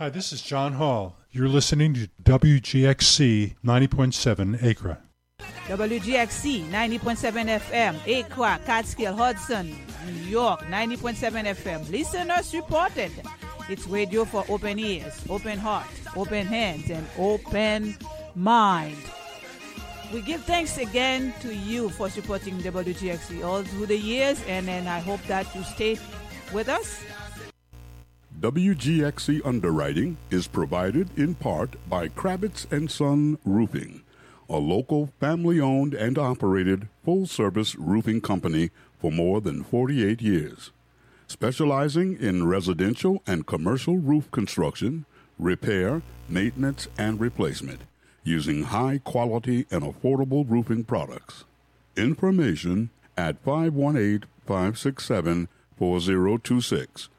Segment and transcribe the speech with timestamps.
[0.00, 1.18] Hi, this is John Hall.
[1.30, 4.98] You're listening to WGXC 90.7 Acra.
[5.66, 9.76] WGXC 90.7 FM, Acra, Catskill, Hudson,
[10.06, 11.90] New York 90.7 FM.
[11.90, 13.12] Listener supported.
[13.68, 15.84] It's radio for open ears, open heart,
[16.16, 17.94] open hands, and open
[18.34, 18.96] mind.
[20.14, 24.86] We give thanks again to you for supporting WGXC all through the years, and then
[24.86, 25.98] I hope that you stay
[26.54, 27.02] with us.
[28.40, 34.00] WGXC underwriting is provided in part by Kravitz and Son Roofing,
[34.48, 40.70] a local family-owned and operated full-service roofing company for more than 48 years,
[41.26, 45.04] specializing in residential and commercial roof construction,
[45.38, 47.82] repair, maintenance, and replacement
[48.24, 51.44] using high quality and affordable roofing products.
[51.94, 57.10] Information at 518 567 4026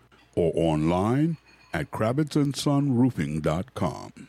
[0.42, 1.38] or online
[1.74, 4.28] at kravitzandsonroofing.com.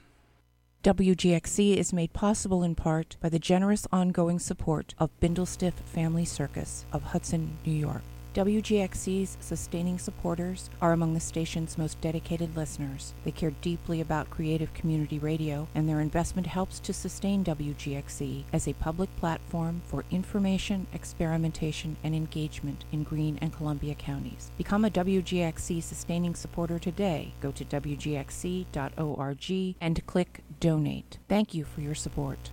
[0.84, 6.84] WGXC is made possible in part by the generous ongoing support of Bindlestiff Family Circus
[6.92, 8.02] of Hudson, New York.
[8.34, 13.12] WGXC's sustaining supporters are among the station's most dedicated listeners.
[13.24, 18.66] They care deeply about creative community radio, and their investment helps to sustain WGXC as
[18.66, 24.50] a public platform for information, experimentation, and engagement in Greene and Columbia counties.
[24.56, 27.34] Become a WGXC sustaining supporter today.
[27.42, 31.18] Go to WGXC.org and click Donate.
[31.28, 32.48] Thank you for your support.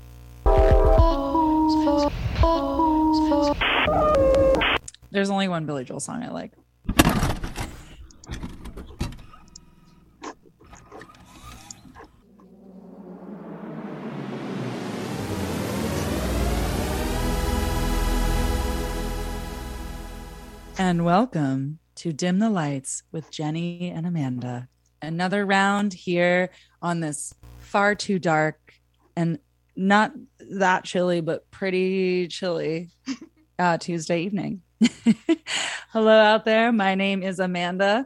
[5.12, 6.54] There's only one Billy Joel song I like.
[20.78, 24.68] And welcome to Dim the Lights with Jenny and Amanda.
[25.02, 26.52] Another round here
[26.84, 28.76] on this far too dark
[29.16, 29.40] and
[29.76, 30.14] not
[30.52, 32.90] that chilly, but pretty chilly
[33.60, 34.62] uh, Tuesday evening.
[35.92, 36.72] Hello out there.
[36.72, 38.06] My name is Amanda.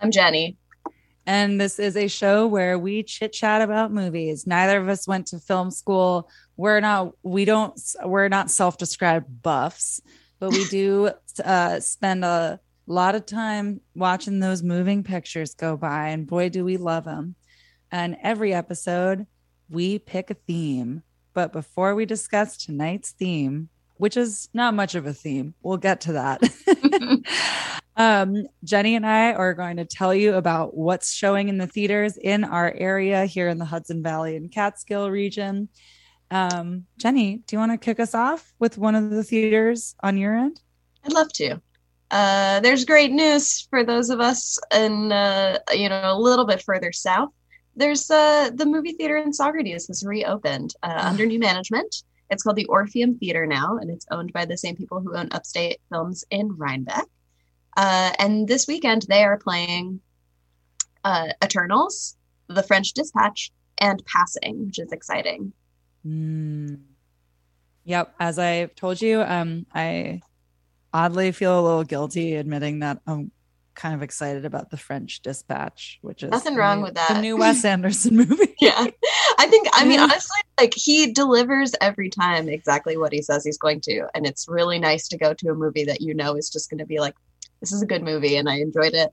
[0.00, 0.56] I'm Jenny.
[1.26, 4.46] And this is a show where we chit chat about movies.
[4.46, 6.30] Neither of us went to film school.
[6.56, 10.00] We're not, we don't, we're not self described buffs,
[10.38, 11.10] but we do
[11.44, 16.10] uh, spend a lot of time watching those moving pictures go by.
[16.10, 17.34] And boy, do we love them.
[17.90, 19.26] And every episode,
[19.68, 21.02] we pick a theme.
[21.34, 23.68] But before we discuss tonight's theme,
[23.98, 25.54] which is not much of a theme.
[25.62, 26.42] We'll get to that.
[27.96, 32.16] um, Jenny and I are going to tell you about what's showing in the theaters
[32.16, 35.68] in our area here in the Hudson Valley and Catskill region.
[36.30, 40.16] Um, Jenny, do you want to kick us off with one of the theaters on
[40.16, 40.60] your end?
[41.04, 41.60] I'd love to.
[42.10, 46.62] Uh, there's great news for those of us in, uh, you know, a little bit
[46.62, 47.30] further south.
[47.74, 52.02] There's uh, the movie theater in Saugerties has reopened uh, under new management.
[52.30, 55.28] It's called the Orpheum Theater now, and it's owned by the same people who own
[55.30, 57.06] Upstate Films in Rhinebeck.
[57.76, 60.00] Uh, and this weekend they are playing
[61.04, 62.16] uh, Eternals,
[62.48, 65.52] The French Dispatch, and Passing, which is exciting.
[66.06, 66.80] Mm.
[67.84, 70.20] Yep, as I told you, um, I
[70.92, 73.30] oddly feel a little guilty admitting that I'm
[73.76, 77.08] kind of excited about the French Dispatch, which is nothing wrong new, with that.
[77.08, 78.54] The new Wes Anderson movie.
[78.60, 78.86] yeah,
[79.38, 79.68] I think.
[79.72, 84.08] I mean, honestly, like he delivers every time exactly what he says he's going to,
[84.14, 86.78] and it's really nice to go to a movie that you know is just going
[86.78, 87.14] to be like,
[87.60, 89.12] this is a good movie, and I enjoyed it,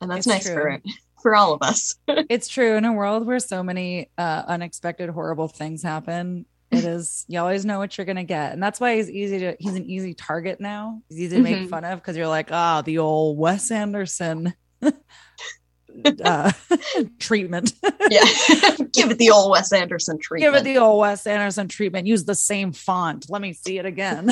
[0.00, 0.54] and that's it's nice true.
[0.54, 0.80] for
[1.22, 1.94] for all of us.
[2.08, 6.46] it's true in a world where so many uh, unexpected, horrible things happen.
[6.70, 9.56] It is you always know what you're gonna get, and that's why he's easy to
[9.58, 11.02] he's an easy target now.
[11.08, 11.66] He's easy to make mm-hmm.
[11.66, 14.54] fun of because you're like, ah, oh, the old Wes Anderson
[16.24, 16.52] uh,
[17.18, 17.72] treatment.
[18.10, 18.24] yeah,
[18.92, 20.54] give it the old Wes Anderson treatment.
[20.54, 22.06] Give it the old Wes Anderson treatment.
[22.06, 23.26] Use the same font.
[23.28, 24.30] Let me see it again.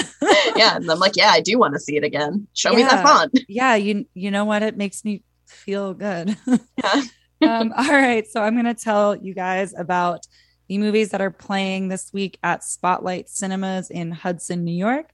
[0.57, 2.47] yeah, and I'm like, yeah, I do want to see it again.
[2.55, 2.77] Show yeah.
[2.77, 3.39] me that font.
[3.49, 4.62] Yeah, you you know what?
[4.62, 6.37] It makes me feel good.
[6.47, 7.03] yeah.
[7.43, 10.27] um, all right, so I'm gonna tell you guys about
[10.69, 15.11] the movies that are playing this week at Spotlight Cinemas in Hudson, New York.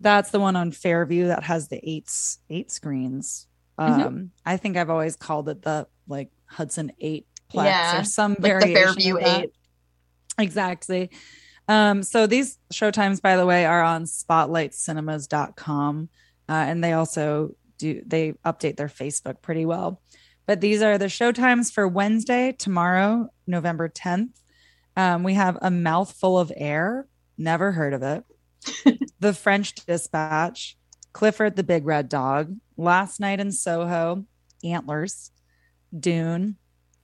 [0.00, 2.10] That's the one on Fairview that has the eight
[2.50, 3.46] eight screens.
[3.78, 3.92] Mm-hmm.
[3.92, 4.24] Um, mm-hmm.
[4.46, 8.42] I think I've always called it the like Hudson Eight Plex yeah, or some like
[8.42, 8.74] variation.
[8.74, 9.52] The Fairview Eight.
[10.38, 11.10] Exactly.
[11.68, 16.08] Um, so these showtimes, by the way, are on spotlightcinemas.com.
[16.48, 20.00] Uh, and they also do they update their Facebook pretty well.
[20.46, 24.30] But these are the showtimes for Wednesday, tomorrow, November 10th.
[24.96, 27.06] Um, we have A Mouthful of Air.
[27.38, 29.00] Never heard of it.
[29.20, 30.76] the French Dispatch.
[31.12, 32.56] Clifford the Big Red Dog.
[32.76, 34.24] Last Night in Soho.
[34.64, 35.30] Antlers.
[35.98, 36.56] Dune.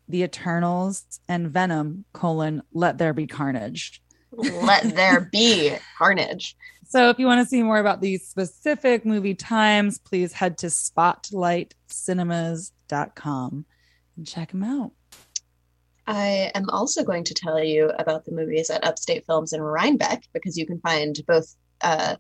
[0.08, 4.02] The Eternals and Venom, colon, Let There Be Carnage.
[4.32, 6.54] Let there be carnage.
[6.90, 10.68] So if you want to see more about these specific movie times, please head to
[10.68, 13.66] spotlightcinemas.com
[14.16, 14.92] and check them out.
[16.08, 20.24] I am also going to tell you about the movies at Upstate Films in Rhinebeck
[20.32, 22.16] because you can find both uh,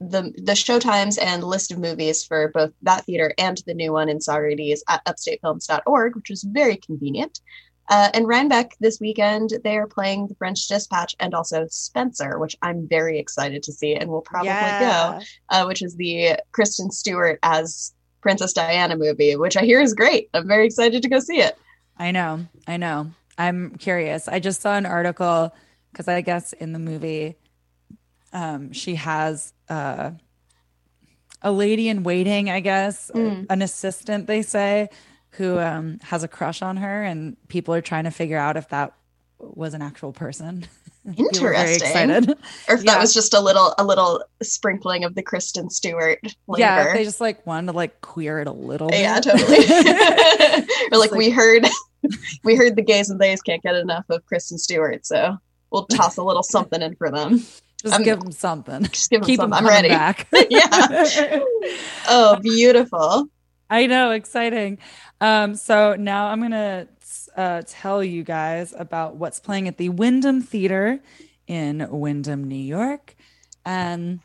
[0.00, 4.08] the the showtimes and list of movies for both that theater and the new one
[4.08, 7.40] in Saugerties at upstatefilms.org, which is very convenient.
[7.90, 12.54] Uh, and Rhinebeck this weekend, they are playing The French Dispatch and also Spencer, which
[12.62, 15.18] I'm very excited to see and will probably Yeah.
[15.18, 19.94] go, uh, which is the Kristen Stewart as Princess Diana movie, which I hear is
[19.94, 20.28] great.
[20.34, 21.58] I'm very excited to go see it.
[21.98, 22.46] I know.
[22.66, 23.10] I know.
[23.36, 24.28] I'm curious.
[24.28, 25.54] I just saw an article
[25.92, 27.36] because I guess in the movie,
[28.32, 30.10] um, she has uh,
[31.42, 33.46] a lady in waiting, I guess, Mm.
[33.50, 34.88] an assistant, they say,
[35.32, 38.68] who um, has a crush on her, and people are trying to figure out if
[38.70, 38.94] that
[39.38, 40.66] was an actual person.
[41.16, 42.10] People are very Interesting.
[42.10, 42.30] excited.
[42.68, 42.92] Or if Yeah.
[42.94, 46.60] that was just a little a little sprinkling of the Kristen Stewart flavor.
[46.60, 49.00] Yeah, they just like wanted to like queer it a little bit.
[49.00, 49.58] Yeah, totally.
[50.92, 51.66] or like we heard
[52.44, 55.36] we heard the gays and theys can't get enough of Kristen Stewart, so
[55.70, 57.38] we'll toss a little something in for them.
[57.82, 58.84] just I'm- give them something.
[58.84, 59.52] Just give them Keep them.
[59.52, 59.88] I'm ready.
[59.88, 60.26] back.
[60.50, 61.40] Yeah.
[62.08, 63.28] Oh, beautiful.
[63.70, 64.78] I know, exciting.
[65.20, 66.88] Um, so now I'm gonna
[67.36, 71.00] uh, tell you guys about what's playing at the Wyndham Theater
[71.46, 73.14] in Wyndham, New York,
[73.66, 74.20] and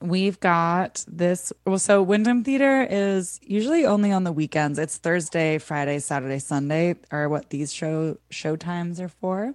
[0.00, 1.52] we've got this.
[1.66, 4.78] Well, so Wyndham Theater is usually only on the weekends.
[4.78, 9.54] It's Thursday, Friday, Saturday, Sunday are what these show show times are for.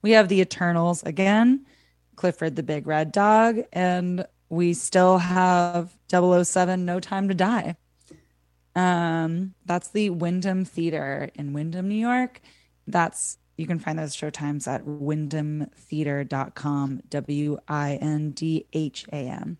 [0.00, 1.66] We have the Eternals again,
[2.16, 7.76] Clifford the Big Red Dog, and we still have 007 No Time to Die.
[8.74, 12.40] Um, that's the Wyndham Theater in Wyndham, New York.
[12.86, 19.28] That's you can find those show times at wyndhamtheater.com, W I N D H A
[19.28, 19.58] M.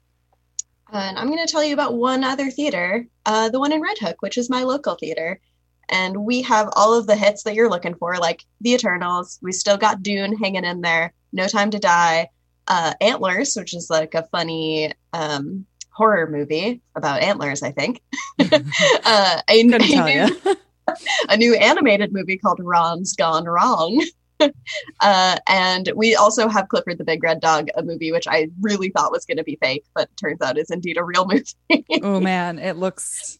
[0.93, 3.99] And I'm going to tell you about one other theater, uh, the one in Red
[3.99, 5.41] Hook, which is my local theater.
[5.89, 9.39] And we have all of the hits that you're looking for, like The Eternals.
[9.43, 12.29] We still got Dune hanging in there, No Time to Die,
[12.69, 18.00] uh, Antlers, which is like a funny um, horror movie about antlers, I think.
[18.41, 20.41] uh, a, a new-
[21.29, 24.05] a new animated movie called Ron's Gone Wrong.
[25.00, 28.91] uh, and we also have Clifford the Big Red Dog, a movie which I really
[28.91, 31.27] thought was going to be fake, but turns out is indeed a real
[31.71, 31.85] movie.
[32.03, 33.39] oh man, it looks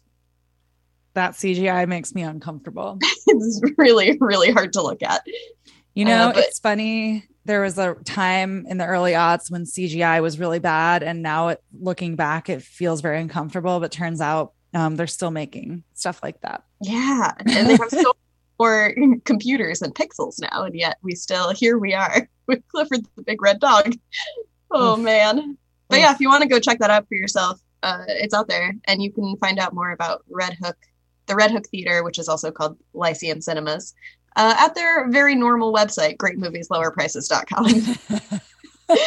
[1.13, 2.97] that CGI makes me uncomfortable.
[3.27, 5.21] it's really, really hard to look at.
[5.93, 7.25] You know, Uh, but- it's funny.
[7.45, 11.49] There was a time in the early aughts when CGI was really bad, and now
[11.49, 13.81] it, looking back, it feels very uncomfortable.
[13.81, 16.63] But turns out um, they're still making stuff like that.
[16.81, 17.33] Yeah.
[17.39, 18.13] And they have so
[18.63, 18.93] more
[19.25, 23.41] computers and pixels now, and yet we still, here we are with Clifford the Big
[23.41, 23.93] Red Dog.
[24.75, 25.01] Oh, Oof.
[25.01, 25.55] man.
[25.87, 26.01] But Oof.
[26.01, 28.73] yeah, if you want to go check that out for yourself, uh, it's out there,
[28.85, 30.75] and you can find out more about Red Hook,
[31.27, 33.93] the Red Hook Theater, which is also called Lyceum Cinemas,
[34.35, 38.97] uh, at their very normal website, greatmovieslowerprices.com.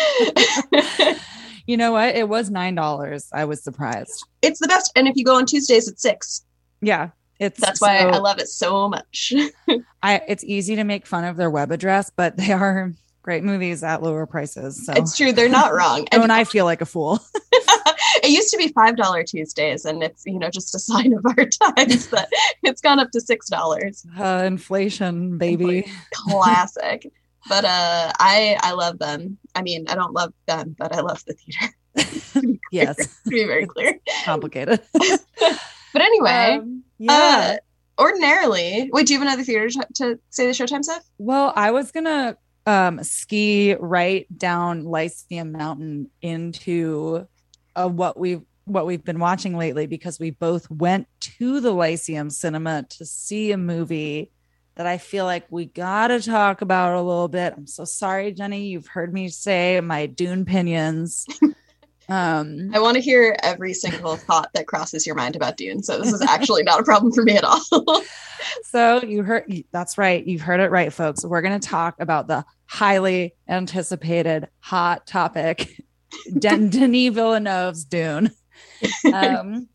[1.66, 2.14] you know what?
[2.14, 3.28] It was nine dollars.
[3.32, 4.24] I was surprised.
[4.42, 6.44] it's the best, and if you go on Tuesdays at six,
[6.80, 7.08] Yeah,
[7.38, 9.32] it's that's why I love it so much.
[10.02, 13.82] I it's easy to make fun of their web address, but they are great movies
[13.82, 14.86] at lower prices.
[14.86, 16.06] So It's true, they're not wrong.
[16.12, 17.18] and And I feel like a fool.
[18.22, 21.24] it used to be five dollar Tuesdays, and it's you know just a sign of
[21.26, 21.34] our
[21.74, 22.28] times that
[22.62, 24.04] it's gone up to six dollars.
[24.18, 25.90] Uh, inflation, baby.
[26.12, 27.10] Classic.
[27.48, 29.38] but uh, I I love them.
[29.54, 31.74] I mean, I don't love them, but I love the theater.
[32.70, 33.98] Yes, to be very clear.
[34.24, 34.80] complicated.
[34.92, 37.56] But anyway, Um, yeah.
[37.98, 41.04] uh, ordinarily, wait, do you have another theater to, to say the showtime stuff?
[41.18, 42.36] Well, I was gonna
[42.66, 47.26] um ski right down Lyceum Mountain into
[47.74, 52.30] uh, what we've what we've been watching lately because we both went to the Lyceum
[52.30, 54.30] Cinema to see a movie
[54.74, 57.54] that I feel like we gotta talk about a little bit.
[57.56, 58.66] I'm so sorry, Jenny.
[58.66, 61.26] You've heard me say my Dune pinions.
[62.08, 65.82] Um, I want to hear every single thought that crosses your mind about Dune.
[65.82, 67.62] So this is actually not a problem for me at all.
[68.64, 70.24] So you heard that's right.
[70.24, 71.24] You've heard it right, folks.
[71.24, 75.82] We're going to talk about the highly anticipated hot topic,
[76.38, 78.30] Den- Denis Villeneuve's Dune.
[79.12, 79.68] Um,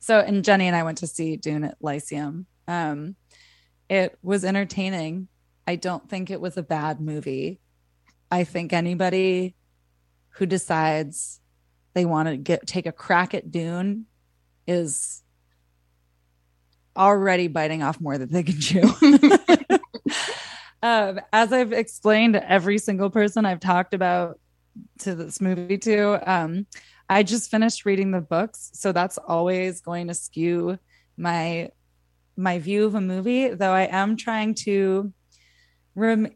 [0.00, 2.46] so, and Jenny and I went to see Dune at Lyceum.
[2.66, 3.14] Um,
[3.88, 5.28] it was entertaining.
[5.66, 7.60] I don't think it was a bad movie.
[8.30, 9.54] I think anybody
[10.38, 11.40] who decides
[11.94, 14.06] they want to get take a crack at Dune
[14.68, 15.22] is
[16.96, 18.82] already biting off more than they can chew.
[20.82, 24.38] um, as I've explained to every single person I've talked about
[25.00, 26.66] to this movie to, um,
[27.08, 30.78] I just finished reading the books, so that's always going to skew
[31.16, 31.70] my
[32.36, 33.48] my view of a movie.
[33.48, 35.12] Though I am trying to.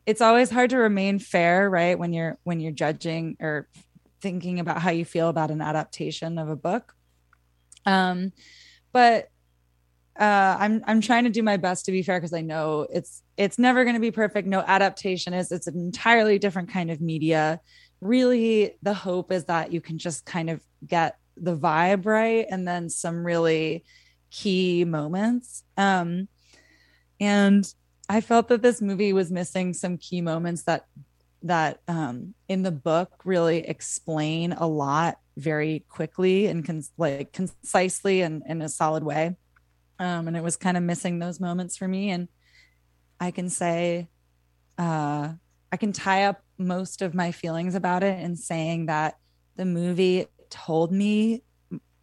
[0.07, 1.97] It's always hard to remain fair, right?
[1.97, 3.69] When you're when you're judging or
[4.23, 6.95] thinking about how you feel about an adaptation of a book.
[7.85, 8.33] Um,
[8.93, 9.29] but
[10.19, 13.23] uh, I'm I'm trying to do my best to be fair because I know it's
[13.37, 14.47] it's never going to be perfect.
[14.47, 17.61] No adaptation is it's an entirely different kind of media.
[18.01, 22.69] Really, the hope is that you can just kind of get the vibe right, and
[22.69, 23.85] then some really
[24.31, 25.65] key moments.
[25.77, 26.29] Um,
[27.21, 27.67] and
[28.09, 30.87] I felt that this movie was missing some key moments that
[31.45, 38.21] that um, in the book really explain a lot very quickly and con- like concisely
[38.21, 39.37] and in a solid way.
[39.99, 42.11] Um, and it was kind of missing those moments for me.
[42.11, 42.29] And
[43.21, 44.09] i can say
[44.79, 45.33] uh,
[45.71, 49.17] i can tie up most of my feelings about it in saying that
[49.57, 51.43] the movie told me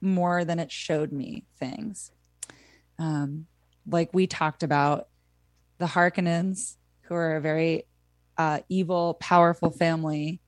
[0.01, 2.11] more than it showed me things.
[2.97, 3.47] Um,
[3.85, 5.07] like we talked about
[5.77, 7.85] the harkonnens who are a very
[8.39, 10.39] uh, evil powerful family.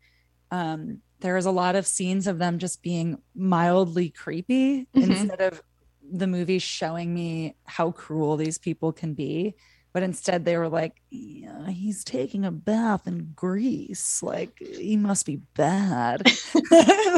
[0.49, 5.11] Um, there was a lot of scenes of them just being mildly creepy mm-hmm.
[5.11, 5.61] instead of
[6.09, 9.55] the movie showing me how cruel these people can be.
[9.93, 15.25] But instead they were like yeah, he's taking a bath in grease like he must
[15.25, 16.23] be bad.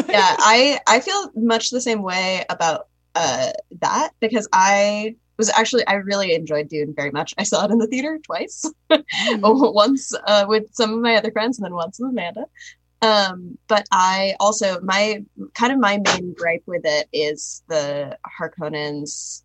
[0.10, 5.86] Yeah i i feel much the same way about uh that because i was actually
[5.88, 9.42] i really enjoyed dune very much i saw it in the theater twice mm-hmm.
[9.74, 12.46] once uh, with some of my other friends and then once with amanda
[13.04, 19.44] um, but I also my kind of my main gripe with it is the Harkonnens.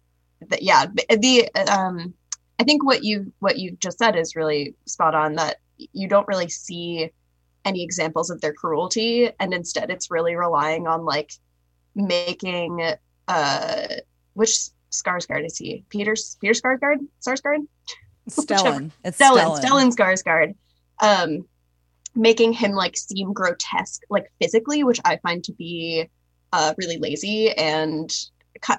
[0.49, 2.14] That yeah, the um,
[2.61, 5.35] I think what you what you just said is really spot on.
[5.35, 7.11] That you don't really see
[7.64, 11.33] any examples of their cruelty, and instead it's really relying on like
[11.97, 12.95] making
[13.26, 13.87] uh,
[14.35, 15.85] which Skarsgård is he?
[15.90, 16.99] Peter Peter Skarsgård?
[17.21, 17.66] Skarsgård?
[18.28, 18.90] Stellan.
[19.04, 19.59] It's Stellan.
[19.59, 19.90] Stellan.
[19.90, 20.54] Skarsgård.
[21.00, 21.47] Um,
[22.14, 26.09] making him like seem grotesque like physically which i find to be
[26.52, 28.12] uh really lazy and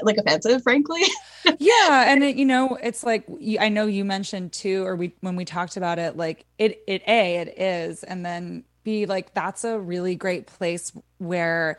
[0.01, 1.01] like offensive frankly
[1.57, 3.25] yeah and it, you know it's like
[3.59, 7.01] i know you mentioned too or we when we talked about it like it it
[7.07, 11.77] a it is and then b like that's a really great place where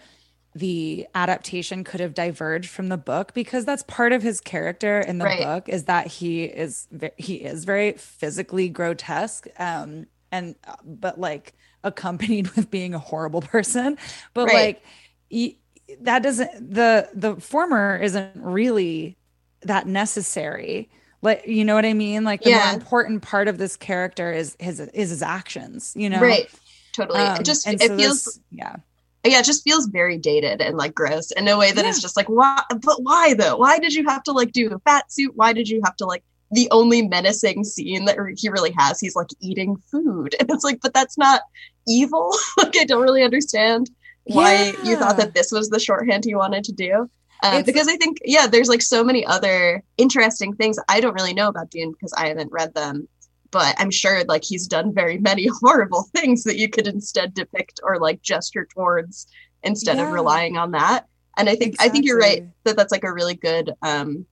[0.55, 5.19] the adaptation could have diverged from the book because that's part of his character in
[5.19, 5.43] the right.
[5.43, 11.55] book is that he is he is very physically grotesque um and uh, but like
[11.85, 13.99] accompanied with being a horrible person.
[14.35, 14.83] But right.
[15.31, 15.55] like
[16.01, 19.17] that doesn't the the former isn't really
[19.63, 20.91] that necessary.
[21.23, 22.25] Like you know what i mean?
[22.25, 22.65] Like the yeah.
[22.65, 26.21] more important part of this character is his is his actions you know?
[26.21, 26.51] Right.
[26.93, 27.21] Totally.
[27.21, 28.77] Um, it just it so feels this, yeah
[29.25, 31.91] yeah, it just feels very dated and like gross in a way that yeah.
[31.91, 33.57] it's just like why but why though?
[33.57, 35.33] Why did you have to like do a fat suit?
[35.35, 39.01] Why did you have to like the only menacing scene that he really has.
[39.01, 40.35] He's like eating food.
[40.41, 41.43] And it's like, but that's not
[41.87, 42.35] evil.
[42.59, 43.91] like, I don't really understand
[44.25, 44.83] why yeah.
[44.85, 47.11] you thought that this was the shorthand he wanted to do.
[47.43, 51.33] Um, because I think, yeah, there's like so many other interesting things I don't really
[51.33, 53.09] know about Dune because I haven't read them.
[53.51, 57.81] But I'm sure like he's done very many horrible things that you could instead depict
[57.83, 59.27] or like gesture towards
[59.63, 60.07] instead yeah.
[60.07, 61.07] of relying on that.
[61.37, 61.89] And I think exactly.
[61.89, 64.27] I think you're right that that's like a really good um,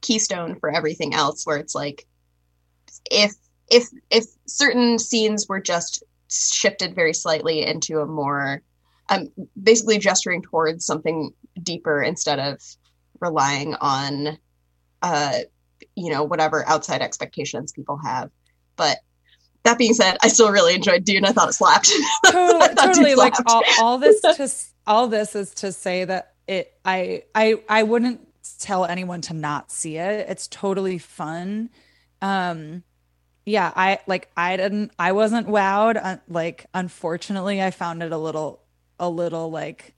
[0.00, 2.06] keystone for everything else where it's like
[3.10, 3.32] if
[3.70, 8.62] if if certain scenes were just shifted very slightly into a more
[9.08, 9.28] um
[9.62, 11.30] basically gesturing towards something
[11.62, 12.60] deeper instead of
[13.20, 14.36] relying on
[15.02, 15.38] uh
[15.94, 18.30] you know whatever outside expectations people have
[18.76, 18.98] but
[19.62, 21.92] that being said i still really enjoyed dune i thought it slapped
[22.26, 23.14] totally, totally.
[23.14, 24.50] like all, all this to
[24.86, 28.20] all this is to say that it i i i wouldn't
[28.58, 30.26] tell anyone to not see it.
[30.28, 31.70] It's totally fun.
[32.20, 32.84] Um
[33.44, 36.00] yeah, I like I didn't I wasn't wowed.
[36.02, 38.62] Uh, like unfortunately, I found it a little
[38.98, 39.94] a little like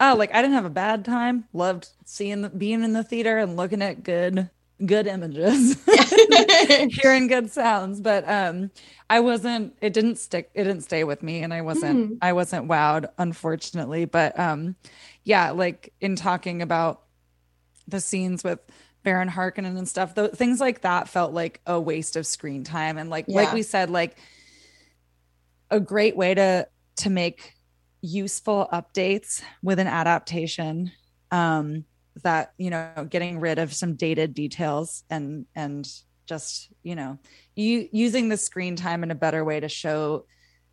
[0.00, 1.44] oh, like I didn't have a bad time.
[1.52, 4.50] Loved seeing the, being in the theater and looking at good
[4.86, 5.76] good images
[7.00, 8.70] hearing good sounds but um
[9.08, 12.18] i wasn't it didn't stick it didn't stay with me and i wasn't mm.
[12.22, 14.74] i wasn't wowed unfortunately but um
[15.24, 17.02] yeah like in talking about
[17.88, 18.60] the scenes with
[19.02, 22.98] Baron Harkonnen and stuff, th- things like that felt like a waste of screen time.
[22.98, 23.36] And like, yeah.
[23.36, 24.16] like we said, like
[25.70, 27.54] a great way to, to make
[28.00, 30.92] useful updates with an adaptation
[31.30, 31.84] um,
[32.22, 35.88] that you know getting rid of some dated details and and
[36.26, 37.18] just you know
[37.56, 40.24] you using the screen time in a better way to show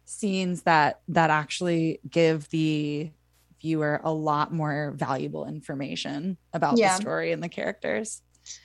[0.06, 3.12] scenes that that actually give the
[3.62, 6.96] viewer a lot more valuable information about Yeah.
[6.96, 8.22] the story and the characters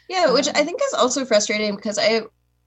[0.09, 2.23] Yeah, which Um, I think is also frustrating because I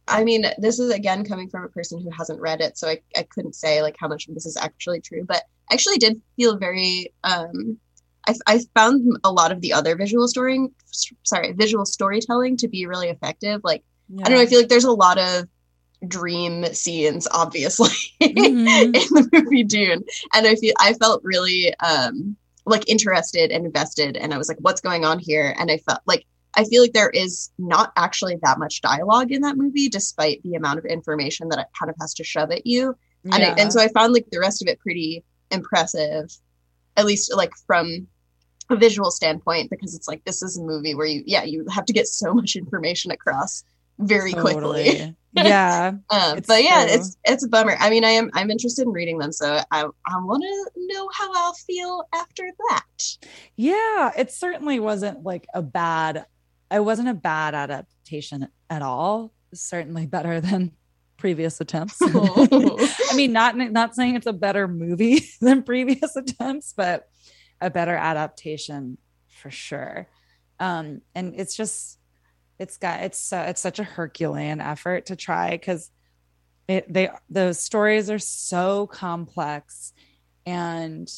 [0.09, 3.01] I mean, this is again coming from a person who hasn't read it, so I,
[3.15, 6.21] I couldn't say like how much of this is actually true, but I actually did
[6.37, 7.79] feel very um
[8.27, 10.67] I, I found a lot of the other visual story
[11.23, 13.61] sorry, visual storytelling to be really effective.
[13.63, 13.83] Like
[14.19, 15.47] I don't know, I feel like there's a lot of
[16.07, 17.89] dream scenes, obviously,
[18.21, 18.27] Mhm.
[18.85, 20.03] in the movie Dune.
[20.33, 24.57] And I feel I felt really um like interested and invested and I was like,
[24.61, 25.55] what's going on here?
[25.57, 29.41] And I felt like I feel like there is not actually that much dialogue in
[29.41, 32.65] that movie, despite the amount of information that it kind of has to shove at
[32.65, 32.95] you.
[33.25, 36.31] And, I, and so I found like the rest of it pretty impressive,
[36.95, 38.07] at least like from
[38.69, 41.85] a visual standpoint, because it's like this is a movie where you, yeah, you have
[41.85, 43.63] to get so much information across
[43.99, 44.53] very quickly.
[44.53, 45.15] Totally.
[45.33, 46.95] yeah Um, It's but yeah, true.
[46.95, 47.75] it's it's a bummer.
[47.79, 51.09] I mean, I am I'm interested in reading them, so I I want to know
[51.13, 53.17] how I'll feel after that.
[53.55, 56.25] yeah it certainly wasn't like a bad
[56.71, 60.71] it wasn't a bad adaptation at all certainly better than
[61.17, 67.07] previous attempts i mean not not saying it's a better movie than previous attempts but
[67.61, 68.97] a better adaptation
[69.27, 70.07] for sure.
[70.59, 71.99] Um and it's just
[72.59, 75.91] it's got it's uh, it's such a herculean effort to try because
[76.67, 79.93] it they the stories are so complex
[80.45, 81.09] and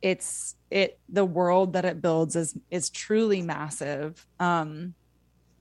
[0.00, 4.26] it's it the world that it builds is is truly massive.
[4.38, 4.94] Um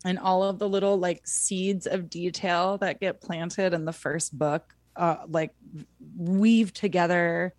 [0.03, 4.37] and all of the little like seeds of detail that get planted in the first
[4.37, 5.51] book uh like
[6.17, 7.53] weave together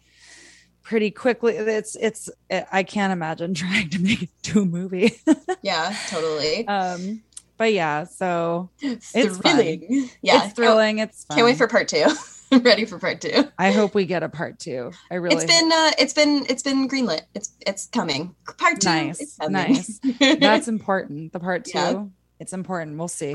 [0.82, 5.12] pretty quickly it's it's i can't imagine trying to make it to a movie
[5.62, 6.66] Yeah, totally.
[6.68, 7.22] um
[7.56, 9.30] but yeah so it's fun.
[9.40, 10.10] thrilling.
[10.22, 12.04] Yeah, it's thrilling it's Can't, can't wait for part two.
[12.52, 13.44] I'm ready for part two.
[13.58, 16.62] i hope we get a part two i really It's been uh, it's been it's
[16.62, 17.22] been greenlit.
[17.34, 18.34] It's it's coming.
[18.58, 18.88] Part two.
[18.88, 20.00] Nice, nice.
[20.18, 22.04] that's important the part two Yeah.
[22.40, 23.34] it's important we'll see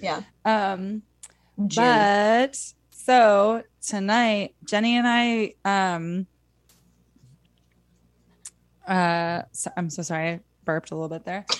[0.00, 0.22] yeah.
[0.44, 1.02] um
[1.66, 1.84] June.
[1.84, 2.56] but
[2.90, 6.26] so tonight jenny and i um
[8.86, 10.28] uh so, i'm so sorry.
[10.28, 11.46] I burped a little bit there.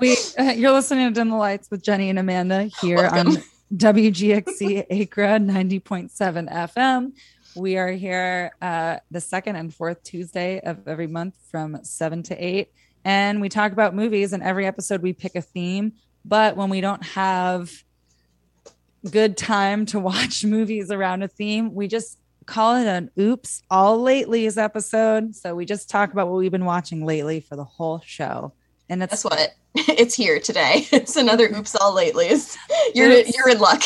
[0.00, 3.28] We uh, you're listening to dim the lights with jenny and amanda here Welcome.
[3.28, 3.42] on
[3.76, 7.12] wgxc acra 90.7 fm
[7.54, 12.34] we are here uh the second and fourth tuesday of every month from 7 to
[12.42, 12.70] 8
[13.04, 15.92] and we talk about movies and every episode we pick a theme.
[16.24, 17.70] But when we don't have
[19.10, 24.00] good time to watch movies around a theme we just call it an oops all
[24.00, 28.00] lately's episode so we just talk about what we've been watching lately for the whole
[28.04, 28.52] show
[28.88, 29.54] and it's Guess what?
[29.98, 30.86] It's here today.
[30.92, 32.56] It's another oops all latelys.
[32.94, 33.36] You're Oops.
[33.36, 33.82] you're in luck.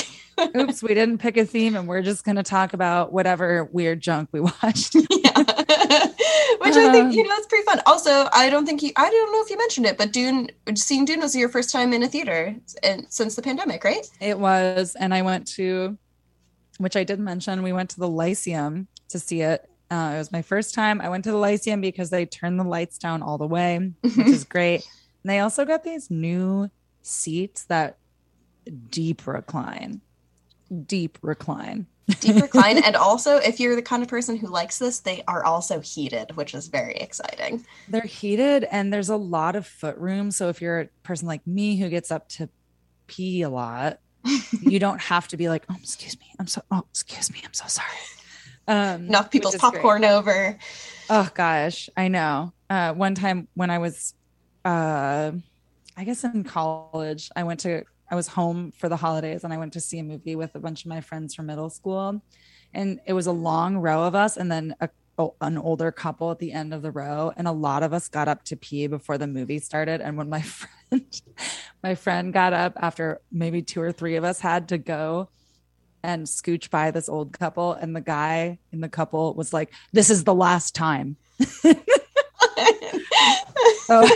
[0.57, 4.01] oops we didn't pick a theme and we're just going to talk about whatever weird
[4.01, 5.43] junk we watched yeah.
[6.61, 7.81] Which I Um, think, you know, it's pretty fun.
[7.87, 11.05] Also, I don't think you, I don't know if you mentioned it, but Dune, seeing
[11.05, 14.07] Dune was your first time in a theater and, since the pandemic, right?
[14.21, 15.97] it was and i went to
[16.79, 19.69] which i did mention we went to the lyceum to see it.
[19.89, 21.01] Uh, it was my first time.
[21.01, 24.19] I went to the lyceum because they turned the lights down all the way which
[24.19, 24.85] is great.
[25.23, 26.69] And they also got these new
[27.03, 27.99] seats that
[28.91, 30.01] deep recline
[30.87, 31.87] deep recline.
[32.21, 32.79] Deep recline.
[32.79, 36.37] and also, if you're the kind of person who likes this, they are also heated,
[36.37, 37.65] which is very exciting.
[37.89, 40.31] they're heated and there's a lot of foot room.
[40.31, 42.49] So if you're a person like me who gets up to
[43.07, 44.01] pee a lot
[44.63, 46.27] you don't have to be like oh excuse me.
[46.39, 47.41] I'm so oh excuse me.
[47.45, 47.89] I'm so sorry.
[48.69, 49.75] Um Knock people's is great.
[49.75, 50.59] popcorn over.
[51.11, 51.89] oh gosh.
[51.97, 52.53] I know.
[52.69, 54.15] Uh one time when i was
[54.65, 55.31] uh
[55.97, 59.57] i guess in college i went to i was home for the holidays and i
[59.57, 62.21] went to see a movie with a bunch of my friends from middle school.
[62.75, 64.89] And it was a long row of us and then a
[65.41, 68.29] an older couple at the end of the row and a lot of us got
[68.29, 71.23] up to pee before the movie started and when my friend
[71.83, 75.29] my friend got up after maybe two or three of us had to go
[76.03, 80.11] and scooch by this old couple and the guy in the couple was like this
[80.11, 81.17] is the last time
[83.87, 84.07] so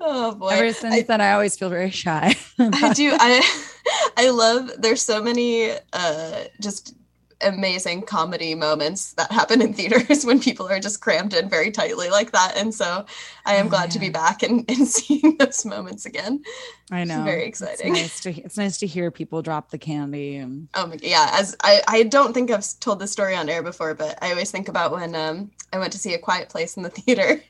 [0.00, 0.48] oh boy.
[0.48, 3.16] ever since then i always feel very shy I do.
[3.18, 3.68] I
[4.16, 4.70] I love.
[4.78, 6.94] There's so many uh, just
[7.42, 12.10] amazing comedy moments that happen in theaters when people are just crammed in very tightly
[12.10, 12.56] like that.
[12.56, 13.06] And so
[13.44, 16.42] I am Oh, glad to be back and, and seeing those moments again.
[16.90, 17.22] I know.
[17.24, 17.92] very It's exciting.
[17.92, 21.54] nice to it's nice to hear people drop the candy and Oh my yeah, as
[21.62, 24.68] I, I don't think I've told this story on air before, but I always think
[24.68, 27.42] about when um I went to see a quiet place in the theater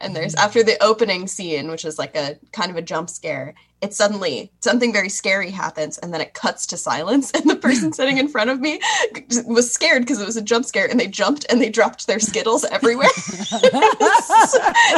[0.00, 3.54] and there's after the opening scene, which is like a kind of a jump scare,
[3.82, 7.92] it suddenly something very scary happens and then it cuts to silence and the person
[7.92, 8.80] sitting in front of me
[9.46, 12.20] was scared because it was a jump scare and they jumped and they dropped their
[12.20, 13.08] skittles everywhere.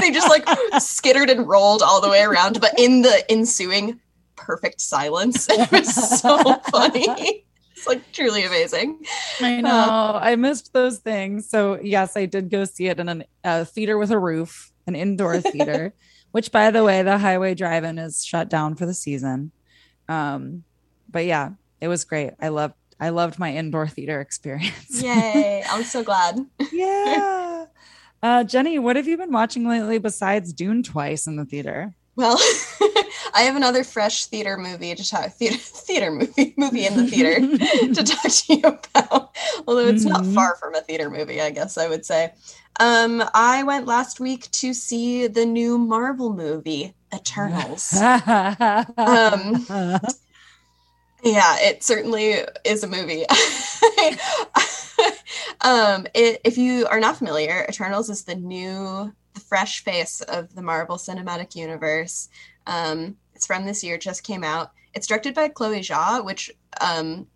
[0.00, 0.46] they just like
[0.80, 4.00] skittered and rolled all the way around, but in the ensuing
[4.36, 5.48] perfect silence.
[5.50, 6.38] It was so
[6.70, 7.44] funny.
[7.72, 9.00] It's like truly amazing.
[9.40, 10.18] I know.
[10.20, 11.48] I missed those things.
[11.48, 14.94] So, yes, I did go see it in a uh, theater with a roof, an
[14.94, 15.94] indoor theater,
[16.32, 19.52] which, by the way, the Highway Drive In is shut down for the season.
[20.08, 20.64] Um,
[21.08, 22.32] but yeah, it was great.
[22.40, 22.74] I loved.
[23.00, 25.02] I loved my indoor theater experience.
[25.02, 25.64] Yay.
[25.68, 26.38] I'm so glad.
[26.72, 27.66] yeah.
[28.22, 31.94] Uh, Jenny, what have you been watching lately besides Dune twice in the theater?
[32.14, 32.36] Well,
[33.34, 37.40] I have another fresh theater movie to talk theater theater movie movie in the theater
[37.94, 39.34] to talk to you about.
[39.66, 40.34] Although it's not Mhm.
[40.34, 42.32] far from a theater movie, I guess I would say.
[42.80, 48.06] Um, I went last week to see the new Marvel movie, Eternals.
[49.06, 49.66] Um,
[51.24, 53.24] Yeah, it certainly is a movie.
[55.60, 60.54] um, it, if you are not familiar, Eternals is the new, the fresh face of
[60.54, 62.28] the Marvel Cinematic Universe.
[62.66, 64.72] Um, it's from this year, just came out.
[64.94, 67.26] It's directed by Chloe Zhao, which um,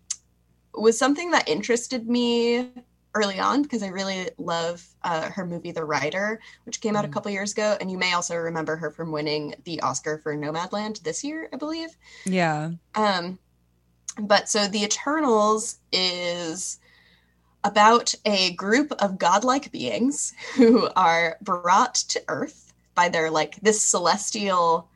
[0.73, 2.69] was something that interested me
[3.15, 7.07] early on because I really love uh, her movie The Rider, which came out a
[7.07, 7.13] Mm.
[7.13, 7.75] couple years ago.
[7.81, 11.57] And you may also remember her from winning the Oscar for Nomadland this year, I
[11.57, 11.89] believe.
[12.25, 12.71] yeah.
[12.93, 13.39] Um,
[14.19, 16.79] but so the Eternals is
[17.63, 23.81] about a group of godlike beings who are brought to Earth by their like this
[23.81, 24.89] celestial,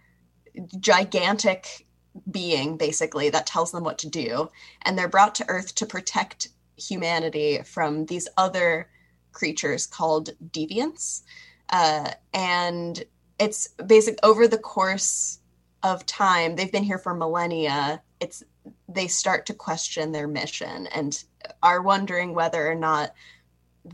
[0.80, 1.88] gigantic
[2.30, 4.50] being, basically, that tells them what to do.
[4.84, 8.90] And they're brought to Earth to protect humanity from these other
[9.32, 11.22] creatures called deviants.
[11.70, 13.04] Uh, and
[13.40, 15.40] it's basic over the course
[15.84, 18.02] of time, they've been here for millennia.
[18.20, 18.44] It's
[18.88, 21.24] they start to question their mission and
[21.62, 23.14] are wondering whether or not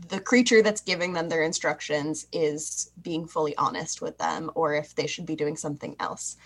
[0.08, 4.94] the creature that's giving them their instructions is being fully honest with them or if
[4.94, 6.36] they should be doing something else.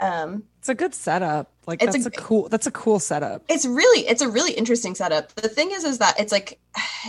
[0.00, 1.50] Um, It's a good setup.
[1.66, 3.42] Like It's that's a- a, cool that's a cool setup.
[3.48, 5.34] it's really it's a really interesting setup.
[5.36, 6.58] The thing is is that it's like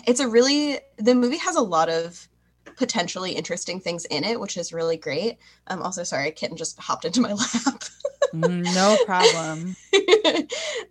[0.08, 2.28] it's a really the movie has a lot of
[2.78, 5.38] potentially interesting things in it, which is really great.
[5.68, 7.84] Um also sorry, kitten just hopped into my lap.
[8.34, 9.76] No problem.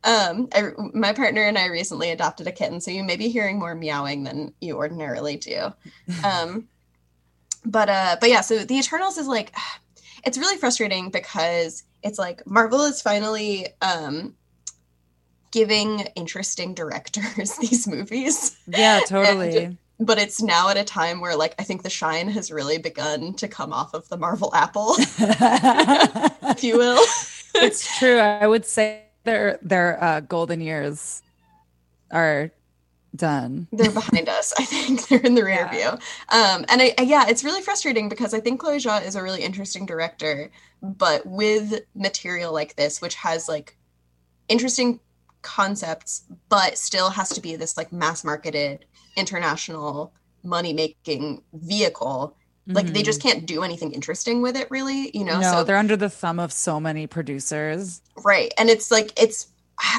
[0.04, 3.58] um, I, my partner and I recently adopted a kitten, so you may be hearing
[3.58, 5.72] more meowing than you ordinarily do.
[6.24, 6.68] Um,
[7.64, 9.54] but uh, but yeah, so the Eternals is like,
[10.24, 14.34] it's really frustrating because it's like Marvel is finally um,
[15.50, 19.76] giving interesting directors these movies Yeah, totally.
[20.00, 23.34] But it's now at a time where like i think the shine has really begun
[23.34, 27.02] to come off of the marvel apple if you will
[27.54, 28.18] it's true.
[28.18, 31.22] I would say their their uh, golden years
[32.12, 32.52] are
[33.16, 33.66] done.
[33.72, 34.52] they're behind us.
[34.58, 35.70] I think they're in the rear Yeah.
[35.70, 35.88] view.
[36.28, 39.22] Um, and I, I- yeah, it's really frustrating because I think Chloe Zhao is a
[39.22, 40.50] really interesting director,
[40.82, 43.76] but with material like this, which has like
[44.48, 45.00] interesting
[45.42, 48.84] concepts, but still has to be this like mass marketed
[49.18, 52.36] international money making vehicle.
[52.70, 55.10] Like they just can't do anything interesting with it, really.
[55.16, 55.40] You know, Mm-hmm.
[55.40, 58.02] no, so they're under the thumb of so many producers.
[58.22, 58.52] Right.
[58.58, 59.48] And it's like it's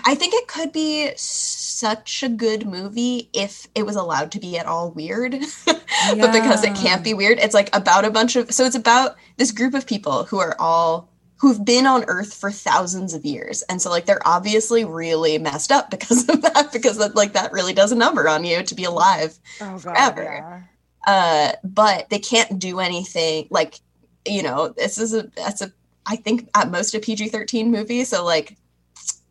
[0.05, 4.55] I think it could be such a good movie if it was allowed to be
[4.59, 5.31] at all weird.
[5.65, 9.15] but because it can't be weird, it's like about a bunch of so it's about
[9.37, 13.61] this group of people who are all who've been on earth for thousands of years.
[13.63, 17.51] And so like they're obviously really messed up because of that because that like that
[17.51, 20.23] really does a number on you to be alive Oh, God, forever.
[21.07, 21.13] yeah.
[21.13, 23.79] uh but they can't do anything like
[24.27, 25.71] you know this is a that's a
[26.05, 28.57] i think at most a pg-13 movie so like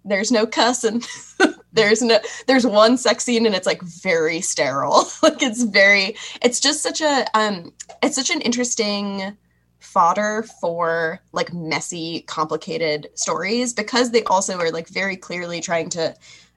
[0.05, 1.07] there's no cuss and
[1.75, 6.59] there's no there's one sex scene and it's like very sterile like it's very it's
[6.59, 7.71] just such a um
[8.03, 9.37] it's such an interesting
[9.79, 16.14] fodder for like messy complicated stories because they also are like very clearly trying to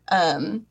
[0.10, 0.66] um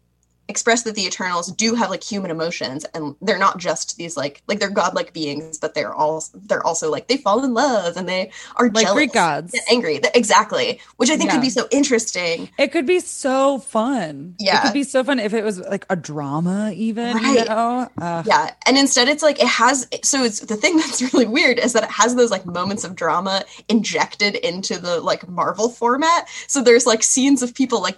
[0.51, 4.43] express that the Eternals do have like human emotions, and they're not just these like
[4.49, 8.09] like they're godlike beings, but they're all they're also like they fall in love and
[8.09, 9.55] they are like jealous, Greek gods.
[9.71, 10.01] angry.
[10.15, 11.37] Exactly, which I think Yeah.
[11.37, 12.51] could be so interesting.
[12.59, 14.35] It could be so fun.
[14.39, 17.17] Yeah, It could be so fun if it was like a drama, even.
[17.17, 17.49] You Right.
[17.49, 17.89] know?
[18.01, 19.87] Uh, Yeah, and instead it's like it has.
[20.03, 22.95] So it's the thing that's really weird is that it has those like moments of
[22.97, 26.29] drama injected into the like Marvel format.
[26.47, 27.97] So there's like scenes of people like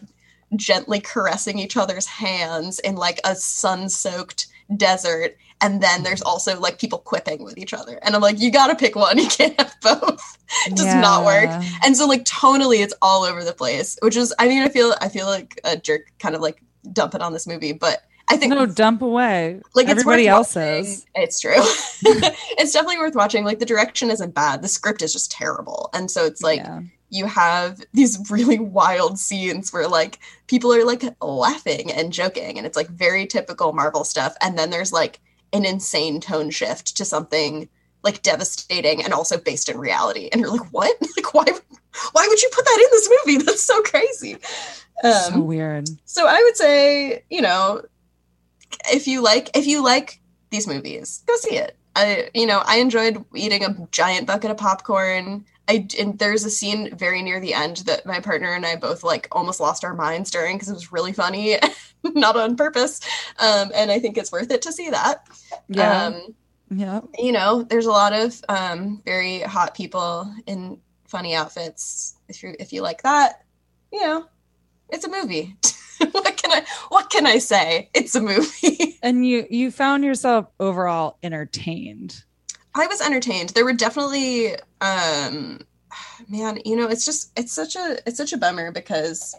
[0.56, 6.26] gently caressing each other's hands in like a sun-soaked desert, and then there's mm.
[6.26, 7.98] also like people quipping with each other.
[8.02, 9.18] And I'm like, you got to pick one.
[9.22, 10.38] You can't have both.
[10.66, 11.48] It does not work.
[11.84, 13.96] And so like tonally, it's all over the place.
[14.02, 16.62] Which is, I mean, I feel I feel like a jerk, kind of like
[16.92, 18.02] dumping on this movie, but.
[18.32, 19.60] I think No, dump away.
[19.74, 21.06] like everybody else is.
[21.14, 21.52] It's true.
[22.58, 23.44] it's definitely worth watching.
[23.44, 24.62] Like the direction isn't bad.
[24.62, 25.90] The script is just terrible.
[25.94, 26.80] And so it's like Yeah.
[27.10, 32.66] you have these really wild scenes where like people are like laughing and joking and
[32.66, 34.34] it's like very typical Marvel stuff.
[34.40, 35.20] And then there's like
[35.52, 37.68] an insane tone shift to something
[38.02, 40.28] like devastating and also based in reality.
[40.32, 40.96] And you're like, what?
[41.16, 41.44] Like why
[42.12, 43.44] why would you put that in this movie?
[43.44, 44.34] That's so crazy.
[45.04, 45.88] Um, so weird.
[46.06, 47.82] so I would say, you know,
[48.90, 51.76] if you like if you like these movies, go see it.
[51.94, 55.44] I you know, I enjoyed eating a giant bucket of popcorn.
[55.68, 59.04] I and there's a scene very near the end that my partner and I both
[59.04, 61.56] like almost lost our minds during because it was really funny,
[62.02, 63.00] not on purpose.
[63.38, 65.26] Um, and I think it's worth it to see that.
[65.68, 66.06] Yeah.
[66.06, 66.34] Um,
[66.70, 67.00] yeah.
[67.18, 72.16] you know, there's a lot of um, very hot people in funny outfits.
[72.28, 73.44] If you if you like that,
[73.92, 74.26] you know,
[74.88, 75.56] it's a movie.
[76.12, 77.90] what can I what can I say?
[77.94, 78.88] It's a movie.
[79.04, 82.22] And you you found yourself overall entertained.
[82.74, 83.50] I was entertained.
[83.50, 85.60] There were definitely um
[86.28, 89.34] man, you know, it's just it's such a it's such a bummer because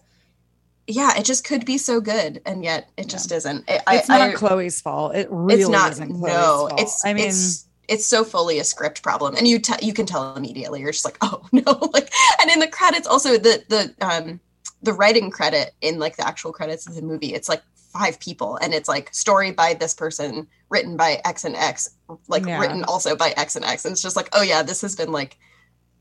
[0.85, 3.69] yeah, it just could be so good and yet it just isn't.
[3.69, 5.15] It, It's I, not I, Chloe's fault.
[5.15, 6.81] It really it's not isn't Chloe's no fault.
[6.81, 10.05] it's I mean, it's it's so fully a script problem and you te- you can
[10.05, 14.05] tell immediately you're just like oh no like and in the credits also the the
[14.05, 14.39] um
[14.83, 18.57] the writing credit in like the actual credits of the movie it's like five people
[18.57, 21.89] and it's like story by this person written by x and x
[22.27, 22.59] like Yeah.
[22.59, 25.11] written also by x and x and it's just like oh yeah this has been
[25.11, 25.37] like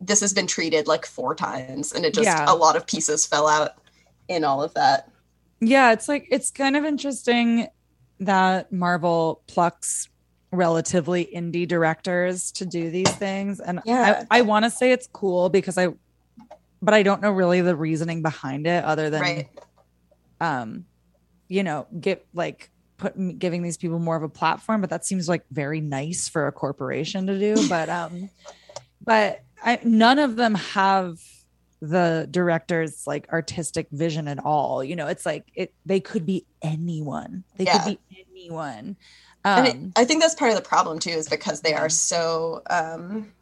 [0.01, 2.45] this has been treated like four times and it just Yeah.
[2.49, 3.73] a lot of pieces fell out
[4.29, 5.09] in all of that
[5.65, 7.69] yeah, it's like it's kind of interesting
[8.19, 10.09] that Marvel plucks
[10.51, 13.61] relatively indie directors to do these things.
[13.61, 14.25] And Yeah.
[14.29, 15.89] I, I want to say it's cool because I
[16.83, 19.49] but I don't know really the reasoning behind it other than right.
[20.41, 20.85] um
[21.49, 25.29] you know get like put giving these people more of a platform but that seems
[25.29, 28.29] like very nice for a corporation to do but um
[29.05, 31.19] but I, none of them have
[31.81, 36.47] the director's like artistic vision at all you know it's like it they could be
[36.63, 37.45] anyone.
[37.57, 37.83] They Yeah.
[37.85, 38.97] could be anyone.
[39.45, 41.89] And um it, I think that's part of the problem too, is because they are
[41.89, 43.33] so um,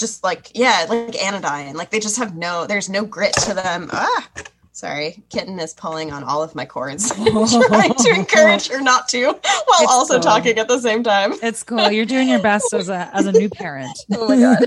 [0.00, 1.76] just like yeah, like anodyne.
[1.76, 3.88] Like they just have no, there's no grit to them.
[3.92, 4.28] Ah,
[4.72, 9.26] sorry, kitten is pulling on all of my cords, trying to encourage her not to,
[9.26, 9.36] while
[9.82, 10.22] It's also cool.
[10.22, 11.34] talking at the same time.
[11.42, 14.66] it's cool you're doing your best as a as a new parent Oh my god.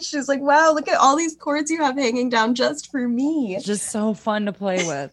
[0.00, 3.54] She's like, wow, look at all these cords you have hanging down just for me.
[3.56, 5.12] it's just so fun to play with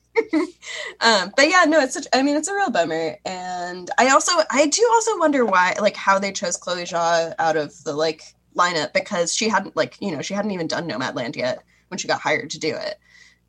[1.01, 4.31] um but yeah no it's such i mean it's a real bummer and i also
[4.51, 8.23] i do also wonder why like how they chose chloe Zhao out of the like
[8.55, 12.07] lineup because she hadn't like you know she hadn't even done nomadland yet when she
[12.07, 12.99] got hired to do it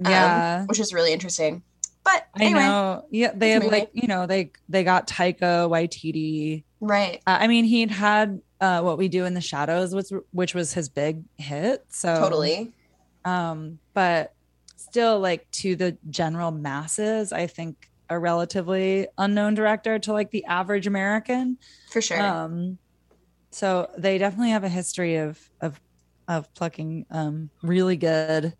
[0.05, 1.63] um, yeah which is really interesting
[2.05, 3.05] but I anyway know.
[3.11, 6.65] Yeah, they have like you know they they got Taika Waititi.
[6.81, 10.55] right Uh, I mean, he'd had uh, what we do in the shadows, which which
[10.55, 11.85] was his big hit.
[11.91, 12.73] So totally
[13.25, 14.35] Um, but
[14.77, 20.45] still, like to the general masses, I think a relatively unknown director to like the
[20.47, 21.59] average American.
[21.91, 22.79] for sure Um,
[23.51, 25.81] so they definitely have a history of of
[26.29, 28.55] of plucking um really good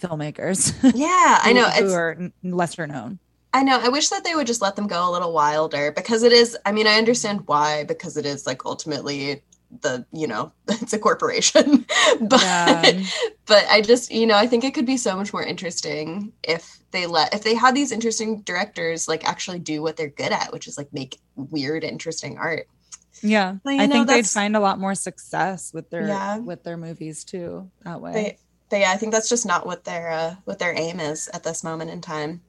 [0.00, 0.72] filmmakers.
[0.94, 3.18] yeah i know who it's are lesser known.
[3.54, 3.80] I know.
[3.82, 6.54] I wish that they would just let them go a little wilder because it is.
[6.66, 9.42] I mean, I understand why because it is like ultimately
[9.80, 11.86] the you know it's a corporation,
[12.20, 13.02] but Yeah.
[13.46, 16.78] but I just you know I think it could be so much more interesting if
[16.90, 20.52] they let if they had these interesting directors like actually do what they're good at,
[20.52, 22.66] which is like make weird, interesting art.
[23.22, 26.38] Yeah, you I know, think they'd find a lot more success with their Yeah.
[26.38, 27.70] with their movies too.
[27.84, 28.38] That way, They,
[28.70, 31.42] but yeah, I think that's just not what their uh, what their aim is at
[31.44, 32.42] this moment in time.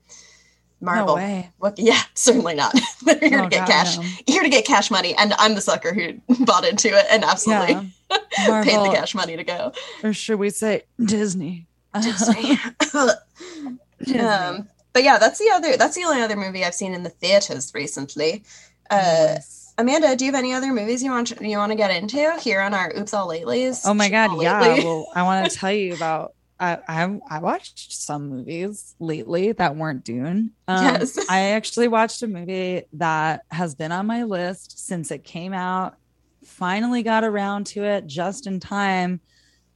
[0.81, 1.49] Marvel, no way.
[1.57, 2.73] What, yeah, certainly not.
[3.03, 4.03] They're here Oh, to get God, cash, no.
[4.27, 6.13] here to get cash money, and I'm the sucker who
[6.45, 7.91] bought into it and absolutely
[8.37, 9.73] Yeah, paid the cash money to go.
[10.03, 11.67] or should we say Disney?
[12.01, 12.57] Disney.
[12.93, 14.19] Disney.
[14.19, 15.75] um, but yeah, that's the other.
[15.77, 18.43] That's the only other movie I've seen in the theaters recently.
[18.89, 19.37] Uh,
[19.79, 22.59] Amanda, do you have any other movies you want you want to get into here
[22.59, 23.83] on our Oops All Latelys?
[23.85, 24.59] Oh my god, yeah.
[24.59, 24.83] Lately?
[24.83, 26.33] Well, I want to tell you about.
[26.59, 30.51] I, I I watched some movies lately that weren't Dune.
[30.67, 31.17] Um, Yes.
[31.29, 35.95] I actually watched a movie that has been on my list since it came out.
[36.43, 39.21] Finally got around to it just in time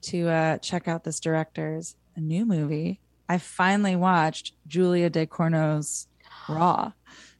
[0.01, 2.99] to uh, check out this director's new movie.
[3.29, 6.07] I finally watched Julia Ducournau's
[6.49, 6.91] Raw.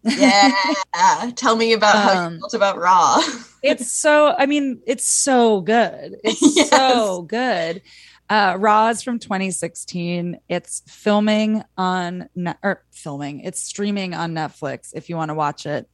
[0.04, 1.32] Yeah.
[1.36, 3.22] Tell me about how Um, you felt about Raw.
[3.64, 6.70] it's so i mean it's so good it's Yes.
[6.70, 7.82] so good
[8.30, 14.90] uh raw is from 2016 it's filming on Ne- or filming it's streaming on netflix
[14.94, 15.90] if you want to watch it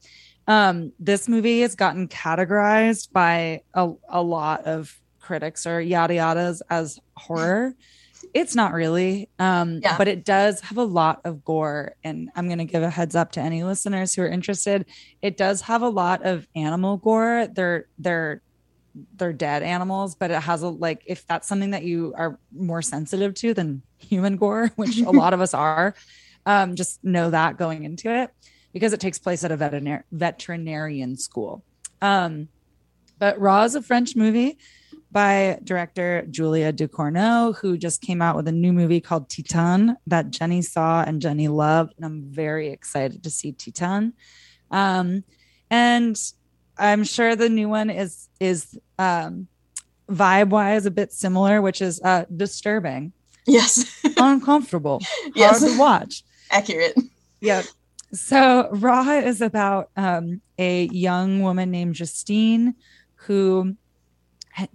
[0.47, 6.61] um this movie has gotten categorized by a, a lot of critics or yada yadas
[6.71, 7.75] as horror
[8.33, 9.97] it's not really um Yeah.
[9.97, 13.15] but it does have a lot of gore and i'm going to give a heads
[13.15, 14.85] up to any listeners who are interested.
[15.21, 17.47] It does have a lot of animal gore.
[17.51, 18.41] They're they're
[19.15, 22.81] they're dead animals but it has a like if that's something that you are more
[22.81, 25.93] sensitive to than human gore which a lot of us are
[26.45, 28.31] um just know that going into it
[28.73, 31.63] because it takes place at a veterinar- veterinarian school.
[32.01, 32.49] Um
[33.19, 34.57] but raw is a french movie
[35.11, 40.29] by director Julia Ducournau, who just came out with a new movie called Titane that
[40.29, 41.93] Jenny saw and Jenny loved.
[41.97, 44.13] And I'm very excited to see Titane.
[44.71, 45.23] Um,
[45.71, 46.19] and
[46.77, 49.47] I'm sure the new one is is um,
[50.09, 53.11] vibe wise a bit similar, which is uh, disturbing,
[53.45, 54.01] yes.
[54.17, 55.01] uncomfortable,
[55.35, 55.59] yes.
[55.59, 56.23] hard to watch.
[56.51, 56.97] Accurate.
[57.41, 57.63] Yeah.
[58.11, 62.75] So Raw is about um, a young woman named Justine
[63.15, 63.75] who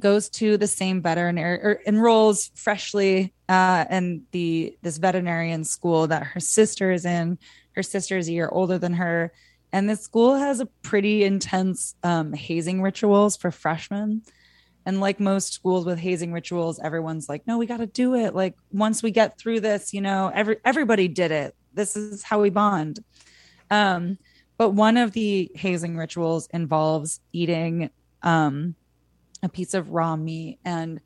[0.01, 6.23] goes to the same veterinary or enrolls freshly uh, in the this veterinarian school that
[6.23, 7.39] her sister is in.
[7.73, 9.33] Her sister is a year older than her,
[9.73, 14.23] and this school has a pretty intense um, hazing rituals for freshmen.
[14.87, 18.35] And like most schools with hazing rituals, everyone's like, "No, we got to do it.
[18.35, 21.55] Like once we get through this, you know, every everybody did it.
[21.73, 23.01] This is how we bond."
[23.71, 24.19] Um,
[24.57, 27.91] but one of the hazing rituals involves eating
[28.23, 28.75] um,
[29.45, 31.01] a piece of raw meat, and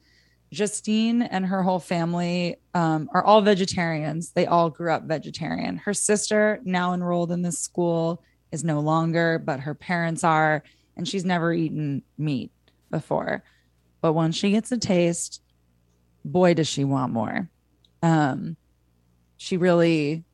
[0.51, 4.31] Justine and her whole family um, are all vegetarians.
[4.31, 5.77] They all grew up vegetarian.
[5.77, 10.63] Her sister, now enrolled in this school, is no longer, but her parents are,
[10.97, 12.51] and she's never eaten meat
[12.91, 13.43] before.
[14.01, 15.43] But once she gets a taste,
[16.25, 17.51] boy, does she want more.
[18.03, 18.57] Um,
[19.37, 20.25] she really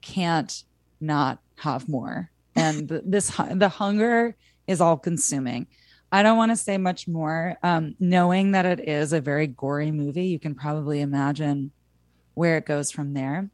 [0.00, 0.62] can't
[1.00, 2.30] not have more.
[2.54, 5.66] And this the hunger is all consuming.
[6.12, 7.56] I don't want to say much more.
[7.62, 11.72] Um, knowing that it is a very gory movie, you can probably imagine
[12.34, 13.50] where it goes from there.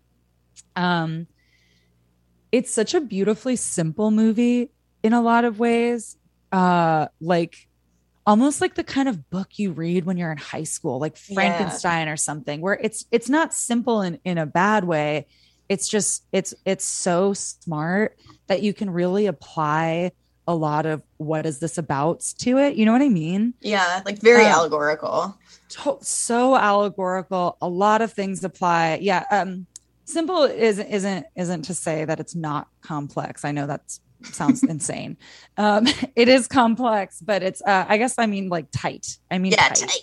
[0.75, 1.27] Um,
[2.53, 4.71] it's such a beautifully simple movie
[5.03, 6.17] in a lot of ways.
[6.53, 7.57] Uh, like
[8.25, 11.35] almost like the kind of book you read when you're in high school, like Yeah.
[11.35, 15.27] Frankenstein or something, where it's it's not simple in, in a bad way.
[15.69, 18.17] It's just it's it's so smart
[18.47, 20.13] that you can really apply
[20.47, 22.77] a lot of what is this about to it.
[22.77, 23.55] You know what I mean?
[23.61, 25.37] Yeah, like very Um, allegorical.
[25.71, 29.67] to- so allegorical a lot of things apply yeah um
[30.05, 33.81] simple is isn't isn't to say that it's not complex i know that
[34.23, 35.17] sounds insane
[35.57, 35.85] um
[36.17, 39.69] it is complex but it's uh i guess i mean like tight i mean Yeah,
[39.69, 39.79] tight.
[39.89, 40.01] tight.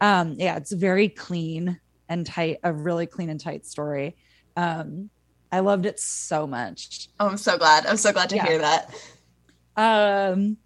[0.00, 4.16] um yeah it's very clean and tight a really clean and tight story
[4.56, 5.08] um
[5.52, 7.86] i loved it so much Oh, I'm so glad.
[7.86, 8.46] I'm so glad to Yeah.
[8.46, 8.90] hear that.
[9.76, 10.56] Um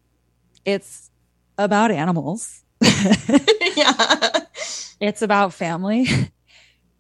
[0.65, 1.11] it's
[1.59, 2.63] about animals
[3.77, 4.29] yeah.
[5.01, 6.07] it's about family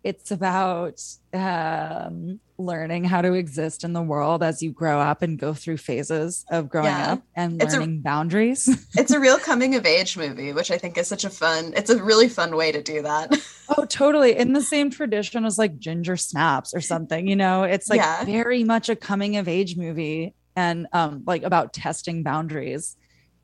[0.02, 0.98] it's about
[1.34, 5.76] um, learning how to exist in the world as you grow up and go through
[5.76, 7.12] phases of growing Yeah.
[7.12, 10.78] up and It's a- learning boundaries It's a real coming of age movie, which I
[10.78, 11.74] think is such a fun.
[11.76, 13.38] It's a really fun way to do that.
[13.76, 17.88] oh totally in the same tradition as like ginger snaps or something you know it's
[17.90, 18.24] like Yeah.
[18.24, 22.94] very much a coming of age movie and um, like about testing boundaries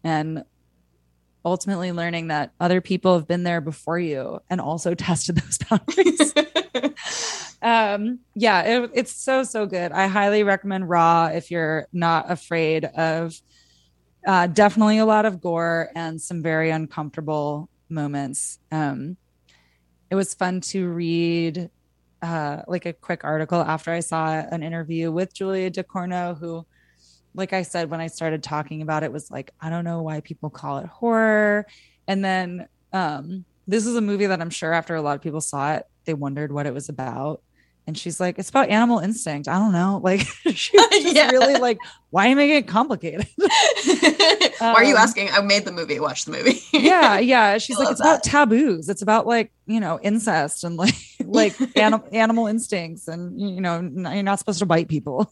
[0.05, 0.45] and
[1.47, 6.35] ultimately learning that other people have been there before you and also tested those boundaries.
[7.63, 9.91] Um yeah it, it's so so good.
[9.91, 13.35] I highly recommend raw if you're not afraid of
[14.27, 18.59] uh definitely a lot of gore and some very uncomfortable moments.
[18.71, 19.17] Um
[20.11, 21.71] it was fun to read
[22.21, 26.67] uh like a quick article after i saw an interview with julia Ducournau who
[27.37, 30.21] like i said when i started talking about it was like i don't know why
[30.21, 31.67] people call it horror.
[32.09, 35.41] And then um this is a movie that i'm sure after a lot of people
[35.41, 37.43] saw it they wondered what it was about
[37.89, 39.47] And she's like, it's about animal instinct.
[39.49, 40.01] I don't know.
[40.05, 40.21] Like,
[40.53, 41.31] she's just Yeah.
[41.31, 41.79] really like,
[42.11, 43.27] why are you making it complicated?
[44.59, 45.29] Why are you Um, asking?
[45.31, 46.01] I made the movie.
[46.01, 46.61] Watch the movie.
[46.73, 47.59] yeah, yeah.
[47.59, 48.89] She's I like, it's about taboos.
[48.89, 53.81] It's about like, you know, incest and like like anim- animal instincts, and you know,
[53.83, 55.31] you're not supposed to bite people.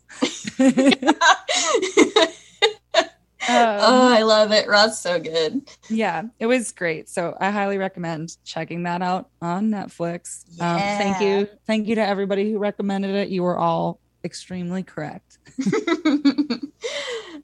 [3.49, 4.69] Oh, I love it.
[4.69, 5.63] Raw's so good.
[5.89, 7.09] yeah, it was great.
[7.09, 10.45] So I highly recommend checking that out on Netflix.
[10.61, 13.29] Um, thank you, thank you to everybody who recommended it.
[13.29, 15.39] You were all extremely correct.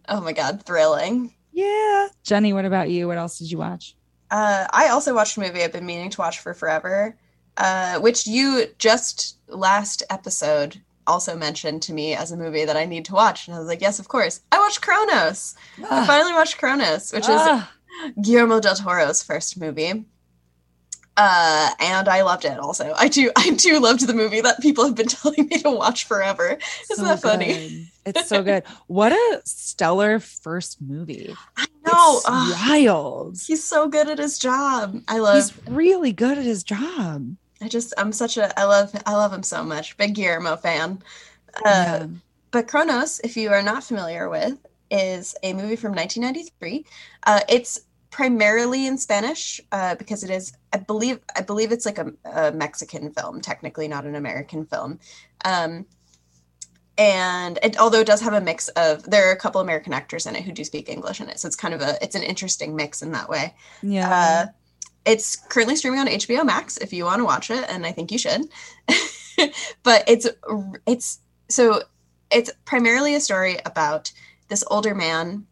[0.09, 1.35] oh my god, thrilling.
[1.53, 3.07] Yeah, Jenny, what about you?
[3.09, 3.95] What else did you watch?
[4.31, 7.17] Uh, I also watched a movie I've been meaning to watch for forever,
[7.57, 12.85] uh, which you just last episode also mentioned to me as a movie that I
[12.85, 13.47] need to watch.
[13.49, 14.41] And I was like, yes, of course.
[14.53, 15.55] I watched Cronos.
[15.79, 17.71] I Ah, finally watched Cronos, which is ah,
[18.23, 20.05] Guillermo del Toro's first movie.
[21.17, 22.95] Uh, and I loved it also.
[22.97, 26.05] I do I do loved the movie that people have been telling me to watch
[26.05, 26.57] forever.
[26.91, 27.47] Isn't that funny?
[28.05, 28.17] good.
[28.17, 28.63] It's so good.
[28.87, 31.35] What a stellar first movie.
[31.87, 33.39] No, It's ugh, wild.
[33.47, 35.03] he's so good at his job.
[35.09, 37.35] I love He's really good at his job.
[37.61, 39.97] I just I'm such a I love I love him so much.
[39.97, 41.03] Big Guillermo fan.
[41.57, 42.07] Uh, yeah.
[42.51, 44.59] But Cronos, if you are not familiar with,
[44.91, 46.85] is a movie from 1993.
[47.25, 47.81] Uh, it's
[48.11, 52.53] primarily in Spanish uh, because it is, I believe, I believe it's like a, a
[52.53, 54.99] Mexican film, technically not an American film.
[55.45, 55.87] Um,
[56.99, 60.27] and it, although it does have a mix of, there are a couple American actors
[60.27, 62.23] in it who do speak English in it, so it's kind of a, it's an
[62.23, 63.55] interesting mix in that way.
[63.81, 64.49] Yeah.
[65.05, 68.13] It's currently streaming on HBO Max if you want to watch it, and I think
[68.13, 68.43] you should.
[69.83, 70.29] but it's
[70.87, 71.83] it's so
[72.31, 74.13] it's primarily a story about
[74.49, 75.47] this older man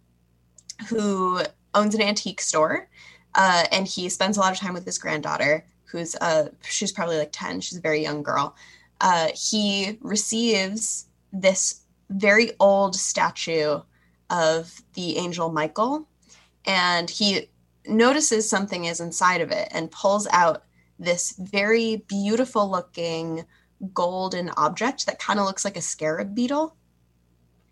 [0.89, 1.41] who
[1.75, 2.89] owns an antique store,
[3.35, 7.19] uh, and he spends a lot of time with his granddaughter, who's uh she's probably
[7.19, 7.61] like ten.
[7.61, 8.55] She's a very young girl.
[9.01, 13.81] Uh, he receives this very old statue
[14.31, 16.07] of the angel Michael,
[16.67, 17.49] and he
[17.89, 20.64] notices something is inside of it and pulls out
[20.99, 23.45] this very beautiful looking
[23.95, 26.76] golden object that kind of looks like a scarab beetle.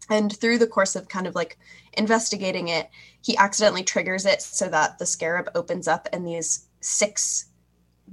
[0.09, 1.59] And through the course of kind of like
[1.95, 2.89] investigating it,
[3.23, 7.47] he accidentally triggers it so that the scarab opens up and these six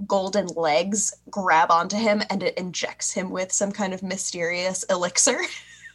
[0.07, 5.39] golden legs grab onto him and it injects him with some kind of mysterious elixir.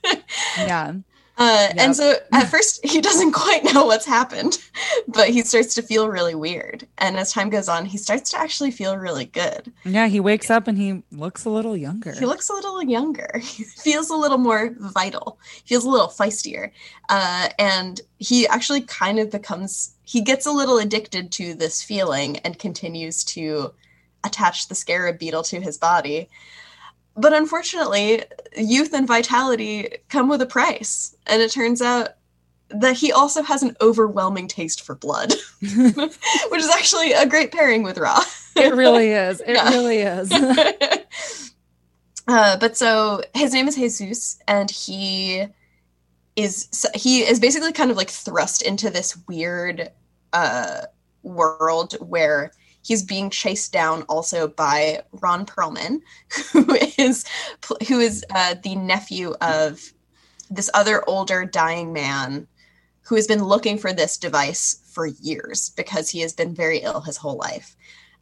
[0.56, 0.94] yeah.
[1.38, 1.74] Uh, Yep.
[1.78, 4.58] And so at first he doesn't quite know what's happened,
[5.06, 6.86] but he starts to feel really weird.
[6.98, 9.72] And as time goes on, he starts to actually feel really good.
[9.84, 10.08] Yeah.
[10.08, 12.12] He wakes up and he looks a little younger.
[12.12, 13.28] He looks a little younger.
[13.58, 15.38] He feels a little more vital.
[15.64, 16.70] Feels a little feistier.
[17.08, 22.38] Uh, and he actually kind of becomes, he gets a little addicted to this feeling
[22.38, 23.72] and continues to
[24.24, 26.28] attach the scarab beetle to his body.
[27.16, 28.22] But unfortunately,
[28.58, 31.14] youth and vitality come with a price.
[31.26, 32.10] And it turns out
[32.70, 37.82] that he also has an overwhelming taste for blood, which is actually a great pairing
[37.82, 38.20] with Raw.
[38.56, 39.40] it really is.
[39.40, 39.68] It Yeah.
[39.70, 40.30] really is.
[42.28, 45.46] uh, but so his name is Jesus, and he
[46.36, 49.90] is he is basically kind of like thrust into this weird
[50.32, 50.82] uh,
[51.22, 52.52] world where
[52.82, 56.00] he's being chased down also by Ron Perlman,
[56.52, 57.24] who is
[57.88, 59.92] who is uh, the nephew of
[60.50, 62.46] this other older dying man
[63.02, 67.00] who has been looking for this device for years because he has been very ill
[67.00, 67.74] his whole life.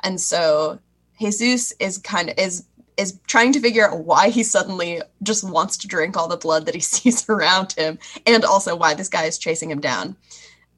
[0.02, 0.78] And so
[1.18, 2.64] Jesus is kind of is
[2.96, 6.64] is trying to figure out why he suddenly just wants to drink all the blood
[6.66, 10.16] that he sees around him and also why this guy is chasing him down.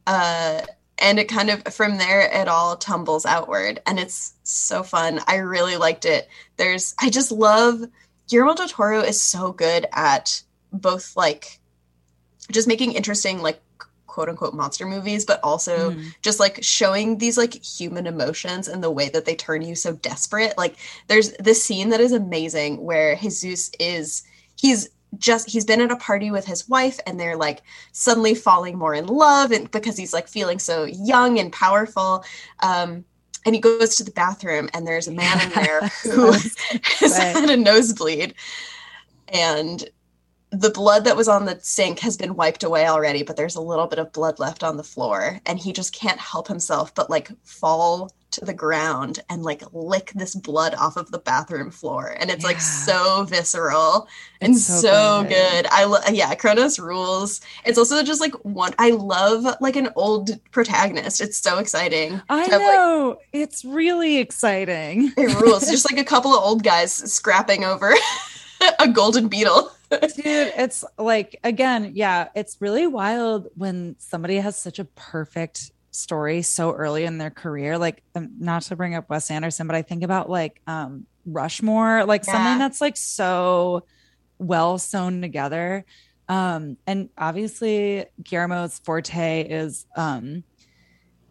[0.06, 0.62] Uh
[1.00, 5.20] and it kind of from there it all tumbles outward and it's so fun.
[5.26, 6.28] I really liked it.
[6.56, 7.82] There's I just love
[8.28, 10.42] Guillermo del Toro is so good at
[10.72, 11.60] both like
[12.50, 13.60] just making interesting like
[14.06, 16.12] quote unquote monster movies but also Mm.
[16.22, 19.92] just like showing these like human emotions and the way that they turn you so
[19.92, 20.76] desperate like
[21.06, 24.24] there's this scene that is amazing where jesus is
[24.56, 28.76] he's just he's been at a party with his wife and they're like suddenly falling
[28.78, 32.22] more in love and because he's like feeling so young and powerful
[32.60, 33.04] um
[33.46, 36.56] and he goes to the bathroom and there's a man in there who has
[37.00, 37.36] Right.
[37.36, 38.34] had a nosebleed
[39.28, 39.88] and
[40.50, 43.60] the blood that was on the sink has been wiped away already, but there's a
[43.60, 45.40] little bit of blood left on the floor.
[45.44, 50.12] And he just can't help himself but like fall to the ground and like lick
[50.14, 52.14] this blood off of the bathroom floor.
[52.18, 54.08] And it's like so visceral
[54.40, 55.30] and so, so good.
[55.30, 55.66] good.
[55.70, 57.40] I love, yeah, Cronos rules.
[57.64, 61.20] It's also just like one, I love like an old protagonist.
[61.20, 62.20] It's so exciting.
[62.28, 63.18] I have, like, know.
[63.32, 65.12] it's really exciting.
[65.16, 65.68] it rules.
[65.70, 67.94] Just like a couple of old guys scrapping over
[68.78, 69.72] a golden beetle.
[69.90, 76.42] Dude, it's like again, yeah, it's really wild when somebody has such a perfect story
[76.42, 77.78] so early in their career.
[77.78, 82.04] Like, um, not to bring up Wes Anderson, but I think about like um Rushmore,
[82.04, 82.32] like Yeah.
[82.32, 83.84] something that's like so
[84.38, 85.84] well sewn together.
[86.28, 90.44] Um, and obviously Guillermo's forte is um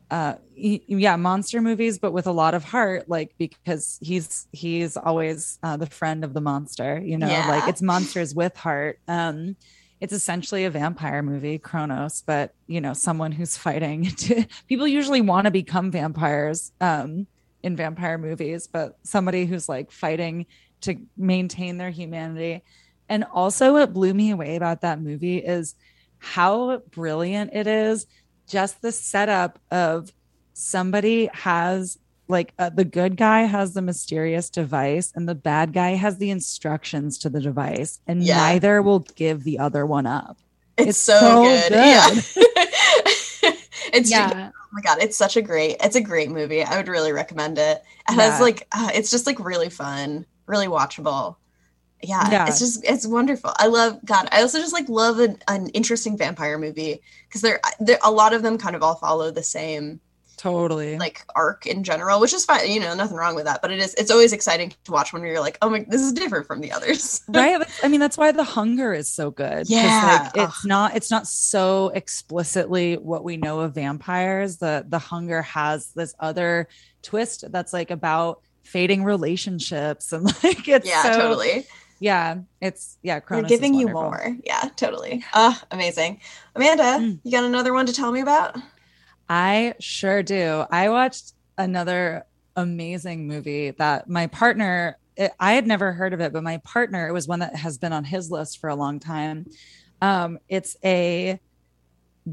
[0.09, 5.59] uh yeah monster movies but with a lot of heart like because he's he's always
[5.63, 7.47] uh, the friend of the monster you know Yeah.
[7.49, 9.57] like it's monsters with heart um
[9.99, 15.21] it's essentially a vampire movie Cronos but you know someone who's fighting to people usually
[15.21, 17.27] want to become vampires um
[17.63, 20.45] in vampire movies but somebody who's like fighting
[20.81, 22.63] to maintain their humanity.
[23.09, 25.75] And also what blew me away about that movie is
[26.19, 28.05] how brilliant it is.
[28.47, 30.11] Just the setup of
[30.53, 35.91] somebody has like uh, the good guy has the mysterious device and the bad guy
[35.91, 38.37] has the instructions to the device and Yeah.
[38.37, 40.37] neither will give the other one up
[40.77, 41.69] It's, It's so, so good.
[41.69, 41.77] good.
[41.77, 42.09] Yeah.
[43.93, 46.63] it's yeah oh my god, it's such a great it's a great movie.
[46.63, 47.81] I would really recommend it.
[48.07, 48.31] And Yeah.
[48.31, 51.37] it's like uh, it's just like really fun, really watchable.
[52.03, 52.47] Yeah, Yeah.
[52.47, 53.53] it's just it's wonderful.
[53.57, 54.27] I love God.
[54.31, 58.33] I also just like love an, an interesting vampire movie because there there a lot
[58.33, 59.99] of them kind of all follow the same
[60.37, 62.71] totally like arc in general, which is fine.
[62.71, 63.61] You know, nothing wrong with that.
[63.61, 66.13] But it is it's always exciting to watch when you're like, oh my, this is
[66.13, 67.21] different from the others.
[67.29, 70.29] right i mean that's why the hunger is so good Yeah.
[70.35, 75.41] like it's not it's not so explicitly what we know of vampires the the hunger
[75.41, 76.67] has this other
[77.01, 81.65] twist that's like about fading relationships and like it's yeah, so, totally.
[81.99, 84.35] yeah it's yeah Cronos giving you more.
[84.43, 85.23] Yeah, totally.
[85.33, 86.19] Ah, amazing.
[86.55, 87.19] Amanda, Mm.
[87.23, 88.57] you got another one to tell me about?
[89.29, 90.65] I sure do.
[90.69, 92.25] I watched another
[92.55, 97.07] amazing movie that my partner, it, I had never heard of it, but my partner,
[97.07, 99.45] it was one that has been on his list for a long time.
[100.01, 101.39] Um, it's a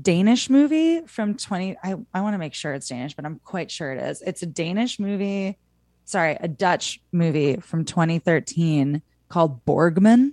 [0.01, 1.77] Danish movie from 20.
[1.83, 4.23] I, I want to make sure it's Danish, but I'm quite sure it is.
[4.23, 5.59] It's a Danish movie,
[6.05, 10.33] sorry, a Dutch movie from 2013 called Borgman.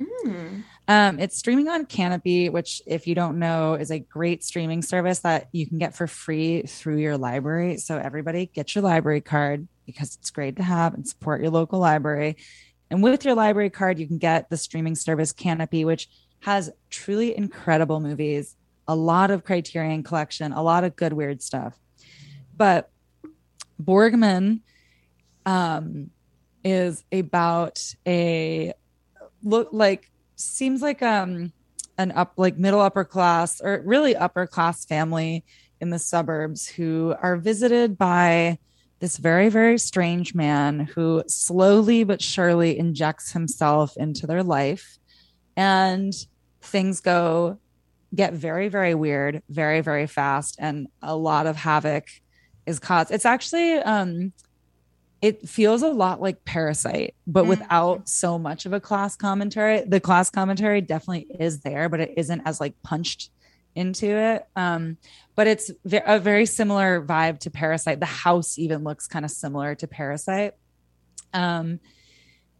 [0.00, 0.64] Mm.
[0.92, 5.20] Um, it's streaming on Kanopy, which, if you don't know, is a great streaming service
[5.20, 7.78] that you can get for free through your library.
[7.78, 11.78] So, everybody get your library card because it's great to have and support your local
[11.78, 12.36] library.
[12.90, 17.34] And with your library card, you can get the streaming service Kanopy, which has truly
[17.34, 18.54] incredible movies,
[18.86, 21.74] a lot of Criterion collection, a lot of good, weird stuff.
[22.54, 22.90] But
[23.82, 24.60] Borgman
[25.46, 26.10] um,
[26.62, 28.74] is about a
[29.42, 30.11] look like
[30.42, 31.52] seems like um
[31.98, 35.44] an up like middle upper class or really upper class family
[35.80, 38.58] in the suburbs who are visited by
[39.00, 44.98] this very very strange man who slowly but surely injects himself into their life.
[45.56, 46.14] And
[46.60, 47.58] things go
[48.14, 52.04] get very very weird very very fast and a lot of havoc
[52.66, 53.10] is caused.
[53.10, 54.32] It's actually um
[55.22, 57.48] it feels a lot like Parasite, but Mm.
[57.48, 59.82] without so much of a class commentary.
[59.86, 63.30] The class commentary definitely is there, but it isn't as like punched
[63.76, 64.44] into it.
[64.56, 64.98] Um,
[65.36, 68.00] but it's a very similar vibe to Parasite.
[68.00, 70.54] The house even looks kind of similar to Parasite.
[71.32, 71.78] Um,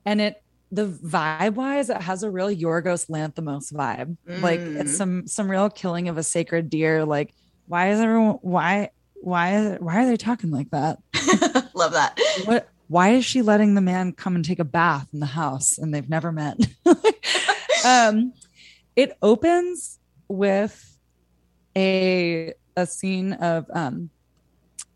[0.07, 4.17] and it the vibe wise, it has a real Yorgos Lanthimos vibe.
[4.41, 4.81] Like Mm.
[4.81, 7.05] it's some some real killing of a sacred deer.
[7.05, 7.35] Like
[7.67, 8.91] why is everyone why
[9.21, 10.99] why why are they talking like that?
[11.75, 12.19] Love that.
[12.45, 15.79] what why is she letting the man come and take a bath in the house
[15.79, 16.59] and they've never met
[17.85, 18.33] um
[18.97, 19.99] it opens
[20.29, 20.99] with
[21.77, 24.11] a a scene of um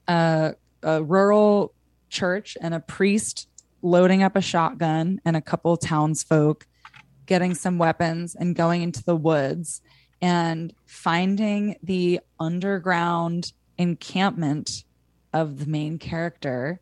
[0.08, 1.72] a, a rural
[2.08, 3.48] church and a priest
[3.82, 6.66] loading up a shotgun and a couple townsfolk
[7.26, 9.82] getting some weapons and going into the woods
[10.22, 14.84] and finding the underground encampment
[15.36, 16.80] of the main character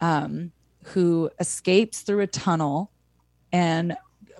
[0.00, 0.52] um,
[0.84, 2.90] who escapes through a tunnel
[3.52, 3.96] and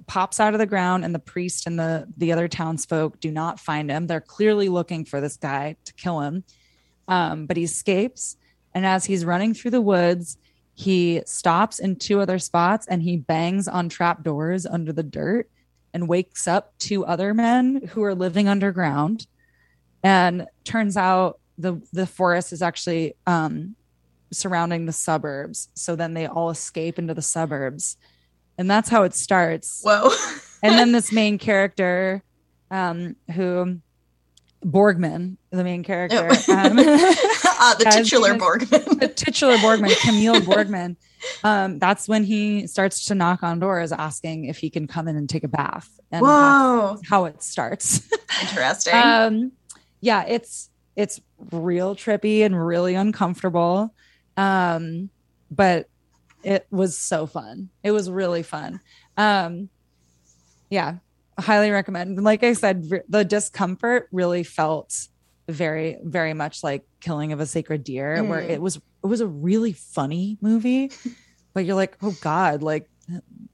[0.06, 3.60] pops out of the ground and the priest and the the other townsfolk do not
[3.60, 4.06] find him.
[4.06, 6.44] They're clearly looking for this guy to kill him.
[7.08, 8.36] Um, but he escapes
[8.74, 10.38] and as he's running through the woods
[10.74, 15.50] he stops in two other spots and he bangs on trap doors under the dirt
[15.92, 19.26] and wakes up two other men who are living underground.
[20.04, 23.74] And turns out the the forest is actually um
[24.32, 27.96] surrounding the suburbs so then they all escape into the suburbs
[28.56, 30.10] and that's how it starts Whoa.
[30.62, 32.22] and then this main character
[32.70, 33.80] um who
[34.64, 36.52] Borgman, the main character, Oh.
[36.52, 38.98] um, uh, the titular Borgman.
[38.98, 40.96] the titular Borgman, Camiel Borgman.
[41.44, 45.14] Um, that's when he starts to knock on doors asking if he can come in
[45.14, 45.88] and take a bath.
[46.10, 48.02] And Whoa, how it starts.
[48.42, 48.94] interesting.
[48.94, 49.52] um,
[50.00, 51.20] yeah, it's it's
[51.52, 53.94] real trippy and really uncomfortable.
[54.36, 55.10] Um,
[55.50, 55.88] but
[56.42, 57.70] it was so fun.
[57.82, 58.80] It was really fun.
[59.16, 59.68] Um,
[60.70, 60.96] yeah,
[61.38, 62.22] highly recommend.
[62.22, 65.06] Like I said, r- the discomfort really felt
[65.48, 68.50] very, very much like killing of a sacred deer, where Mm.
[68.50, 70.90] it was it was a really funny movie,
[71.54, 72.90] but you're like, oh God, like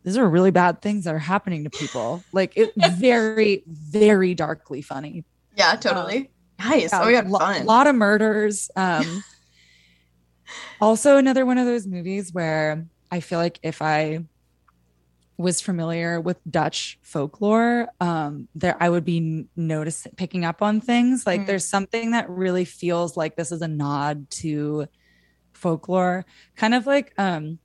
[0.02, 2.24] these are really bad things that are happening to people.
[2.32, 5.24] Like it very, very darkly funny.
[5.56, 6.30] yeah, totally.
[6.58, 6.92] Nice.
[6.92, 7.66] Yeah, oh god, lo- fun.
[7.66, 8.70] lot of murders.
[8.76, 9.24] Um,
[10.80, 14.24] also, another one of those movies where I feel like if I
[15.36, 21.26] was familiar with Dutch folklore, um, there I would be noticing picking up on things.
[21.26, 21.46] Like Mm.
[21.46, 24.86] there's something that really feels like this is a nod to
[25.52, 26.24] folklore,
[26.56, 27.58] kind of like um,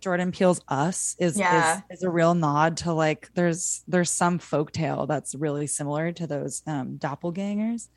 [0.00, 1.80] Jordan Peele's Us is, Yeah.
[1.90, 6.26] is is a real nod to like there's there's some folktale that's really similar to
[6.26, 7.88] those um, doppelgangers.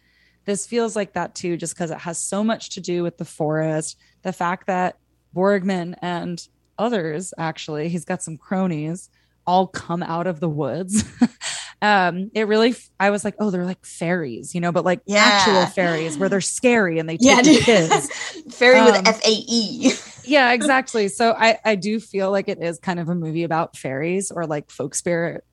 [0.45, 3.25] This feels like that too, just because it has so much to do with the
[3.25, 4.95] forest, the fact that
[5.35, 6.41] Borgman and
[6.77, 9.09] others actually, he's got some cronies,
[9.47, 11.03] all come out of the woods.
[11.81, 15.25] um, it really, I was like, oh, they're like fairies, you know, but like Yeah.
[15.25, 18.09] actual fairies where they're scary and they take yeah, your kids
[18.51, 19.91] Fairy Um, with F A E.
[20.27, 23.77] yeah exactly so i i do feel like it is kind of a movie about
[23.77, 25.45] fairies or like folk spirits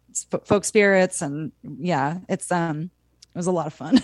[0.46, 2.90] folk spirits and yeah it's um
[3.34, 4.00] it was a lot of fun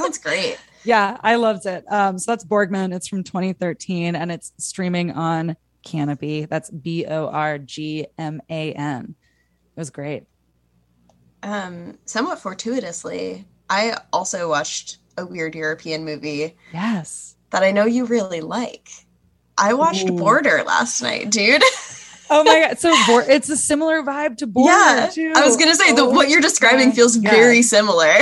[0.00, 0.58] Sounds great.
[0.84, 5.56] yeah i loved it um so that's borgman it's from 2013 and it's streaming on
[5.86, 8.10] Kanopy that's b-o-r-g-m-a-n
[9.76, 10.24] it was great
[11.42, 18.04] Um, somewhat fortuitously, I also watched a weird European movie yes that I know you
[18.04, 18.88] really like.
[19.58, 20.16] I watched Ooh.
[20.16, 21.62] Border last night, dude.
[22.30, 25.32] oh my god so Bor- it's a similar vibe to border yeah, too.
[25.36, 27.30] I was gonna say the Oh what you're describing my feels God.
[27.30, 28.12] very similar.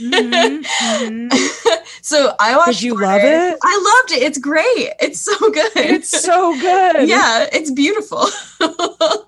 [0.00, 1.78] Mhm, mhm.
[2.02, 2.80] so I watched.
[2.80, 3.06] Did you Border.
[3.06, 3.58] love it?
[3.62, 4.22] I loved it.
[4.26, 4.90] It's great.
[5.00, 5.72] It's so good.
[5.76, 8.26] it's so good yeah, it's beautiful.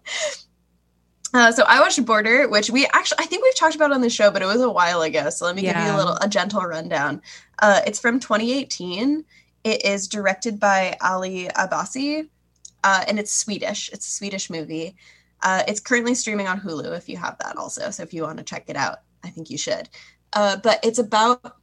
[1.34, 4.08] Uh, so I watched Border, which we actually I think we've talked about on the
[4.08, 5.28] show, but it was a while ago.
[5.28, 7.20] So let me give you a little a gentle rundown.
[7.58, 9.24] Uh, it's from 2018.
[9.62, 12.28] It is directed by Ali Abbasi,
[12.84, 13.90] uh, and it's Swedish.
[13.92, 14.96] It's a Swedish movie.
[15.42, 17.90] Uh, it's currently streaming on Hulu if you have that also.
[17.90, 19.88] So if you want to check it out, I think you should.
[20.32, 21.56] Uh, but it's about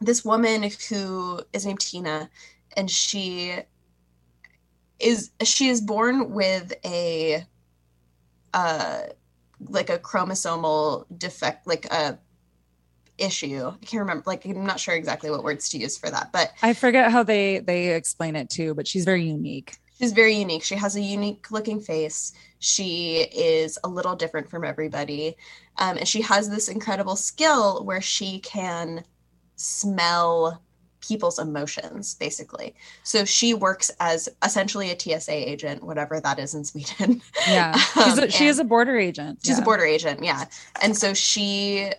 [0.00, 2.30] this woman who is named Tina,
[2.76, 3.56] and she
[5.00, 7.44] is she is born with a
[8.52, 9.02] uh
[9.68, 12.18] like a chromosomal defect like a
[13.18, 16.30] issue i can't remember like i'm not sure exactly what words to use for that
[16.32, 19.76] but I forget how they they explain it too, but she's very unique.
[19.98, 20.62] She's very unique.
[20.62, 22.32] She has a unique looking face.
[22.58, 25.36] She is a little different from everybody.
[25.78, 29.04] Um, and she has this incredible skill where she can
[29.56, 30.62] smell
[31.00, 32.74] people's emotions basically.
[33.02, 37.20] So she works as essentially a tsa agent whatever that is in sweden.
[37.46, 39.40] Yeah, she's a, Um, she is a border agent.
[39.44, 40.46] She's a border agent, yeah.
[40.80, 41.90] And so she,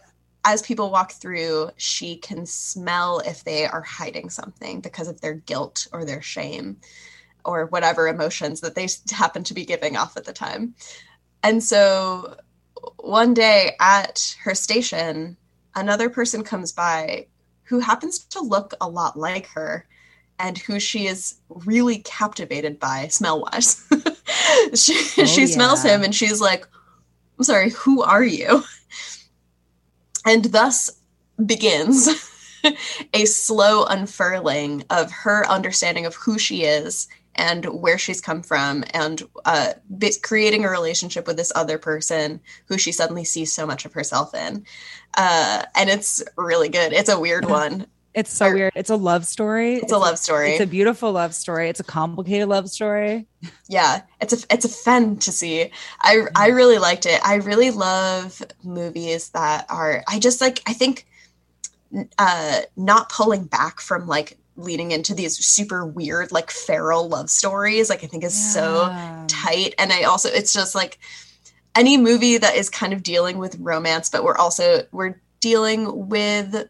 [0.44, 5.34] as people walk through, she can smell if they are hiding something because of their
[5.36, 6.78] guilt or their shame
[7.46, 10.74] or whatever emotions that they happen to be giving off at the time.
[11.44, 12.38] And so
[12.98, 15.38] one day at her station,
[15.76, 17.28] another person comes by
[17.64, 19.88] who happens to look a lot like her
[20.40, 23.88] and who she is really captivated by smell wise.
[24.74, 26.68] she oh, she smells him and she's like,
[27.38, 28.64] I'm sorry, who are you?
[30.26, 30.90] And thus
[31.44, 32.10] begins
[33.14, 38.84] a slow unfurling of her understanding of who she is and where she's come from
[38.94, 39.74] and uh,
[40.24, 44.34] creating a relationship with this other person who she suddenly sees so much of herself
[44.34, 44.66] in.
[45.18, 46.94] Uh, and it's really good.
[46.94, 47.88] It's a weird one.
[48.14, 48.72] It's so Or- weird.
[48.76, 49.76] It's a love story.
[49.76, 50.52] It's a love story.
[50.52, 51.68] It's a beautiful love story.
[51.68, 53.28] It's a complicated love story.
[53.70, 55.72] yeah it's a it's a fantasy
[56.02, 60.74] i i really liked it i really love movies that are i just like i
[60.74, 61.06] think
[62.18, 67.90] uh not pulling back from like leading into these super weird like feral love stories
[67.90, 68.88] like i think is so
[69.28, 69.76] tight.
[69.78, 71.00] And i also it's just like
[71.76, 76.70] any movie that is kind of dealing with romance but we're also we're dealing with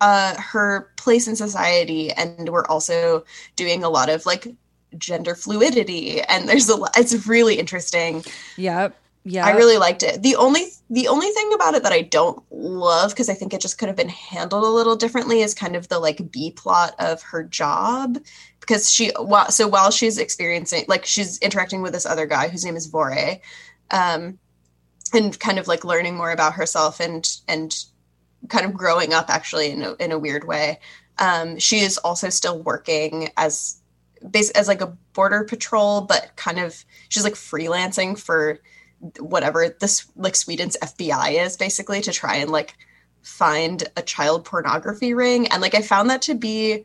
[0.00, 3.24] uh her place in society and we're also
[3.56, 4.54] doing a lot of like
[4.98, 6.20] gender fluidity.
[6.20, 8.24] And there's a lot it's really interesting.
[8.56, 8.96] Yep.
[9.24, 9.46] Yeah.
[9.46, 10.22] I really liked it.
[10.22, 13.60] The only the only thing about it that I don't love because I think it
[13.60, 16.94] just could have been handled a little differently is kind of the like B plot
[16.98, 18.18] of her job
[18.60, 19.12] because she
[19.50, 23.40] so while she's experiencing like she's interacting with this other guy whose name is Vore
[23.92, 24.38] um
[25.14, 27.84] and kind of like learning more about herself and and
[28.48, 30.80] kind of growing up actually in a, in a weird way.
[31.18, 33.80] Um she is also still working as
[34.28, 38.58] base as like a border patrol but kind of she's like freelancing for
[39.18, 42.74] whatever this like Sweden's FBI is basically to try and like
[43.22, 45.46] find a child pornography ring.
[45.48, 46.84] And like I found that to be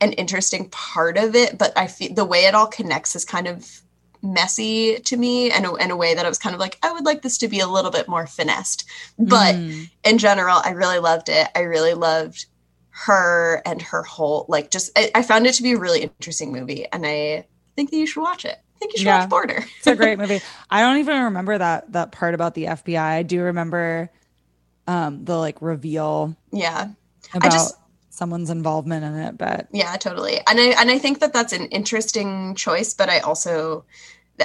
[0.00, 3.48] an interesting part of it but I feel the way it all connects is kind
[3.48, 3.82] of
[4.22, 7.04] messy to me and in a way that I was kind of like I would
[7.04, 8.84] like this to be a little bit more finessed.
[9.18, 9.90] But Mm.
[10.04, 11.48] in general I really loved it.
[11.56, 12.46] I really loved
[12.90, 16.52] her and her whole like just I, I found it to be a really interesting
[16.52, 17.46] movie and I
[17.76, 19.20] think that you should watch it think you should Yeah.
[19.20, 20.40] watch Border it's a great movie.
[20.70, 22.98] I don't even remember that that part about the FBI.
[23.00, 24.10] I do remember
[24.86, 26.88] um the like reveal yeah
[27.34, 27.74] about just-
[28.10, 30.38] someone's involvement in it, but Yeah, totally.
[30.48, 33.84] And I and I think that that's an interesting choice, but I also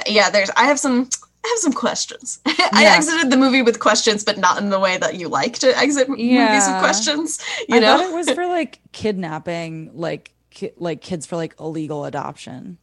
[0.06, 1.08] yeah, there's I have some
[1.44, 2.38] I have some questions.
[2.46, 5.76] I exited the movie with questions, but not in the way that you like to
[5.76, 7.38] exit m- movies with questions.
[7.68, 11.54] You I know, thought it was for like kidnapping, like ki- like kids for like
[11.60, 12.78] illegal adoption.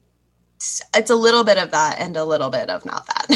[0.95, 3.27] It's a little bit of that and a little bit of not that.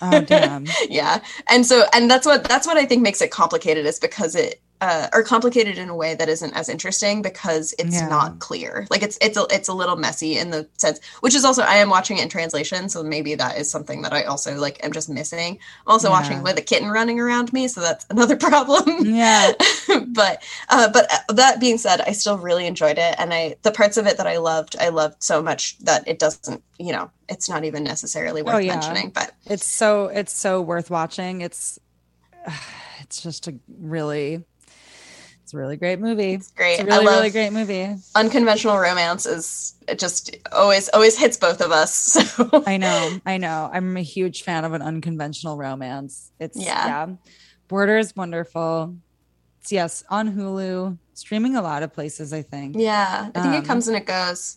[0.00, 0.66] Oh damn.
[0.88, 4.34] yeah, and so and that's what that's what I think makes it complicated is because
[4.34, 8.08] it uh, or complicated in a way that isn't as interesting because it's Yeah.
[8.08, 8.84] not clear.
[8.90, 11.76] Like it's it's a it's a little messy in the sense, which is also I
[11.76, 14.90] am watching it in translation, so maybe that is something that I also like am
[14.92, 15.58] just missing.
[15.86, 16.18] I'm also Yeah.
[16.20, 19.06] watching with a kitten running around me, so that's another problem.
[19.06, 19.52] Yeah.
[20.08, 23.70] but uh, but uh, that being said, I still really enjoyed it, and I the
[23.72, 27.08] parts of it that I loved, I loved so much that it doesn't, you know,
[27.28, 28.72] it's not even necessarily worth Oh, yeah.
[28.74, 29.10] mentioning.
[29.10, 31.40] But It's so it's so worth watching.
[31.40, 31.78] It's
[33.00, 34.42] it's just a really
[35.52, 36.32] it's a really great movie.
[36.32, 36.74] it's great.
[36.74, 37.94] It's a really I love really great movie.
[38.14, 41.92] unconventional romance is it just always always hits both of us.
[42.32, 43.68] So I know, I know.
[43.72, 46.32] I'm a huge fan of an unconventional romance.
[46.40, 46.86] It's Yeah.
[46.86, 47.14] yeah.
[47.68, 48.96] Border is wonderful.
[49.60, 52.76] It's yes, on Hulu, streaming a lot of places, I think.
[52.78, 54.56] yeah, I think Um, it comes and it goes.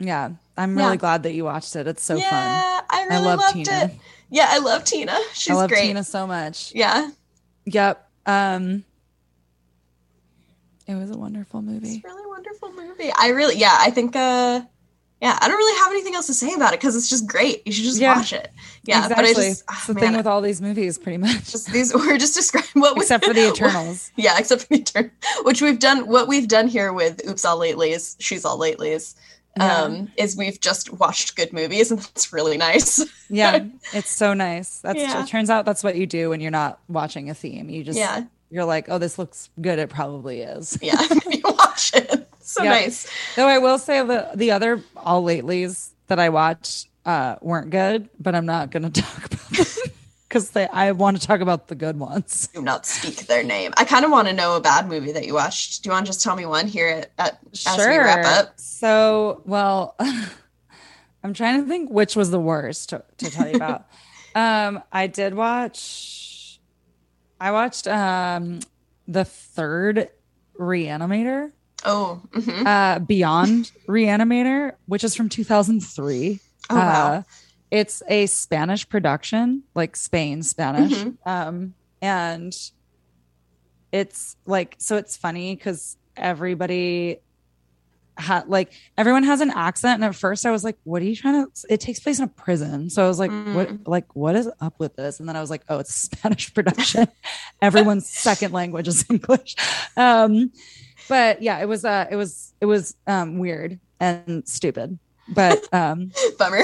[0.00, 0.30] Yeah.
[0.56, 0.84] I'm Yeah.
[0.86, 1.86] really glad that you watched it.
[1.86, 2.84] It's so yeah, fun.
[2.90, 3.84] I really I love loved Tina.
[3.84, 3.90] it.
[4.30, 5.16] Yeah, I love Tina.
[5.34, 5.82] She's I love great.
[5.86, 6.72] Tina so much.
[6.74, 7.10] Yeah,
[7.66, 8.08] Yep.
[8.26, 8.84] Um
[10.86, 11.96] it was a wonderful movie.
[11.96, 13.10] it's a really wonderful movie.
[13.18, 14.60] I really, yeah, I think, uh,
[15.20, 17.62] yeah, I don't really have anything else to say about it because it's just great.
[17.66, 18.16] You should just Yeah.
[18.16, 18.50] watch it.
[18.84, 19.14] Yeah, exactly.
[19.14, 21.50] but I just, it's ah, the thing with all these movies, pretty much.
[21.50, 24.10] just these we're just describing what we Except for the Eternals.
[24.16, 25.10] Yeah, except for the Eternal,
[25.44, 26.06] which we've done.
[26.08, 29.14] What we've done here with Oops All Latelys, She's All Latelys,
[29.58, 33.02] um, is we've just watched good movies, and that's really nice.
[33.30, 33.64] Yeah,
[33.94, 34.80] it's so nice.
[34.80, 35.22] That's Yeah.
[35.22, 37.70] it turns out that's what you do when you're not watching a theme.
[37.70, 38.24] You just Yeah.
[38.50, 39.78] You're like, oh, this looks good.
[39.78, 40.78] It probably is.
[40.82, 42.28] yeah, you watch it.
[42.46, 42.70] So Yeah.
[42.72, 43.10] nice.
[43.36, 48.10] Though I will say the the other all latelys that I watched uh, weren't good,
[48.20, 49.66] but I'm not going to talk about them
[50.28, 52.48] because I want to talk about the good ones.
[52.52, 53.72] Do not speak their name.
[53.78, 55.82] I kind of want to know a bad movie that you watched.
[55.82, 58.60] Do you want to just tell me one here at, as we wrap up?
[58.60, 59.96] So, well,
[61.22, 63.86] I'm trying to think which was the worst to, to tell you about.
[64.34, 66.20] um, I did watch.
[67.40, 68.60] I watched um
[69.06, 70.08] the third
[70.58, 71.52] Reanimator,
[71.84, 72.64] Oh, mhm.
[72.66, 76.40] uh, Beyond Reanimator, which is from 2003.
[76.70, 77.06] oh wow.
[77.12, 77.22] Uh,
[77.70, 80.92] it's a Spanish production, like Spain Spanish.
[80.92, 81.16] Mhm.
[81.26, 82.56] Um, and
[83.92, 87.18] it's like, so it's funny because everybody
[88.16, 89.94] had like everyone has an accent.
[89.94, 91.50] And at first I was like, what are you trying to?
[91.68, 92.90] It takes place in a prison.
[92.90, 93.80] So I was like, what, Mm.
[93.86, 95.20] like, what is up with this?
[95.20, 97.08] And then I was like, oh, it's Spanish production.
[97.62, 99.56] Everyone's second language is English.
[99.96, 100.52] Um,
[101.08, 104.98] but yeah, it was, uh, it was, it was, um, weird and stupid,
[105.28, 106.62] but, um, Bummer.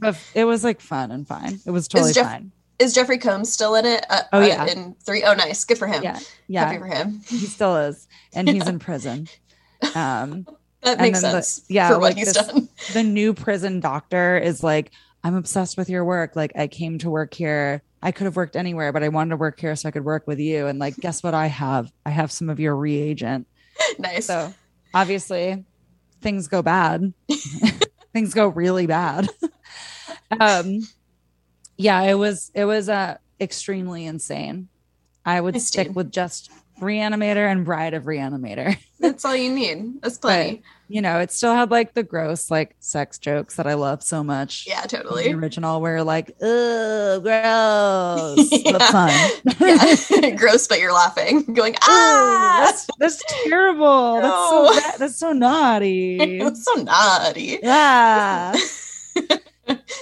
[0.00, 1.60] but it was like fun and fine.
[1.66, 2.52] It was totally Jeff- fine.
[2.80, 4.04] Is Jeffrey Combs still in it?
[4.08, 4.64] Uh, Oh, uh, yeah.
[4.66, 5.24] in three.
[5.24, 5.64] Oh, nice.
[5.64, 6.00] Good for him.
[6.02, 7.20] Yeah, Happy yeah, for him.
[7.26, 9.26] he still is, and he's in prison.
[9.96, 10.46] Um,
[10.82, 11.64] That And makes then the- sense.
[11.68, 12.68] yeah, for what like he's this- done.
[12.92, 14.90] the new prison doctor is like,
[15.24, 16.36] I'm obsessed with your work.
[16.36, 17.82] Like, I came to work here.
[18.02, 20.26] I could have worked anywhere, but I wanted to work here so I could work
[20.28, 20.68] with you.
[20.68, 21.34] And like, guess what?
[21.34, 23.48] I have, I have some of your reagent.
[23.98, 24.26] nice.
[24.26, 24.54] So
[24.94, 25.64] obviously,
[26.20, 27.12] things go bad.
[28.12, 29.28] things go really bad.
[30.40, 30.86] um,
[31.76, 34.68] yeah, it was, it was uh extremely insane.
[35.24, 35.96] I would Nice, stick dude.
[35.96, 36.50] with just
[36.80, 38.76] Reanimator and Bride of Reanimator.
[39.00, 40.00] That's all you need.
[40.02, 40.62] That's plenty.
[40.88, 44.24] you know, it still had like the gross like sex jokes that I love so
[44.24, 44.64] much.
[44.66, 45.32] Yeah, The totally.
[45.32, 48.48] original where like, ugh, gross.
[48.52, 48.72] Yeah.
[48.72, 48.90] That's
[50.10, 50.20] fun.
[50.22, 50.30] yeah.
[50.36, 54.20] Gross, but you're laughing, going, ah, that's that's terrible.
[54.20, 54.98] That's so bad.
[54.98, 56.18] that's so naughty.
[56.40, 57.58] it's so naughty.
[57.64, 58.54] ah.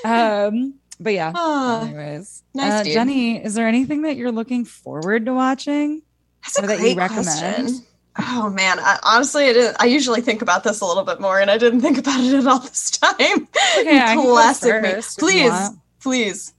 [0.04, 1.32] um, but yeah.
[1.34, 2.84] Ah, Anyways, nice, uh.
[2.84, 6.02] Jenny, is there anything that you're looking forward to watching?
[6.46, 7.26] That's a or that you great recommend?
[7.26, 7.82] question.
[8.18, 11.38] Oh man, I, honestly, I, didn't, I usually think about this a little bit more,
[11.38, 13.14] and I didn't think about it at all this time.
[13.20, 14.90] Okay, I can go Classic me.
[14.90, 15.70] first if you Please,
[16.00, 16.54] please.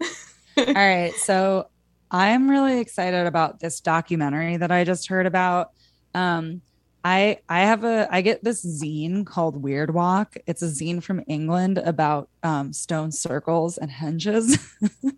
[0.68, 1.14] All right.
[1.16, 1.68] So
[2.12, 5.72] I'm really excited about this documentary that I just heard about.
[6.14, 6.62] Um,
[7.04, 10.36] I I have a I get this zine called Weird Walk.
[10.46, 14.60] It's a zine from England about um, stone circles and henges.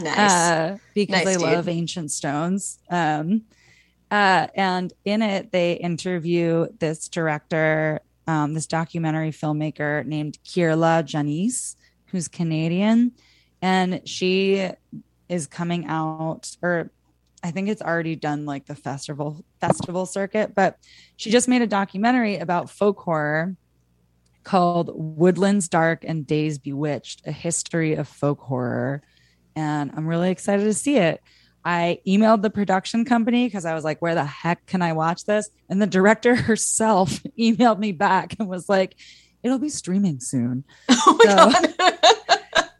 [0.00, 0.18] Nice.
[0.18, 1.42] uh, because Nice, I dude.
[1.42, 2.80] love ancient stones.
[2.90, 3.42] Um,
[4.14, 11.74] uh, and in it, they interview this director, um, this documentary filmmaker named Kier-La Janisse,
[12.06, 13.10] who's Canadian,
[13.60, 14.70] and she
[15.28, 16.92] is coming out, or
[17.42, 20.78] I think it's already done like the festival festival circuit, but
[21.16, 23.56] she just made a documentary about folk horror
[24.44, 29.02] called Woodlands Dark and Days Bewitched: A History of Folk Horror
[29.56, 31.20] and I'm really excited to see it.
[31.64, 35.24] I emailed the production company because I was like, where the heck can I watch
[35.24, 35.48] this?
[35.68, 38.96] And the director herself emailed me back and was like,
[39.42, 40.64] it'll be streaming soon.
[40.88, 41.90] oh my so- god.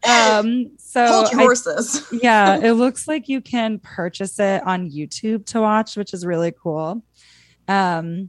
[0.07, 2.07] Um, so Hold your I- horses.
[2.12, 6.53] yeah, it looks like you can purchase it on YouTube to watch, which is really
[6.53, 7.03] cool.
[7.68, 8.28] Um,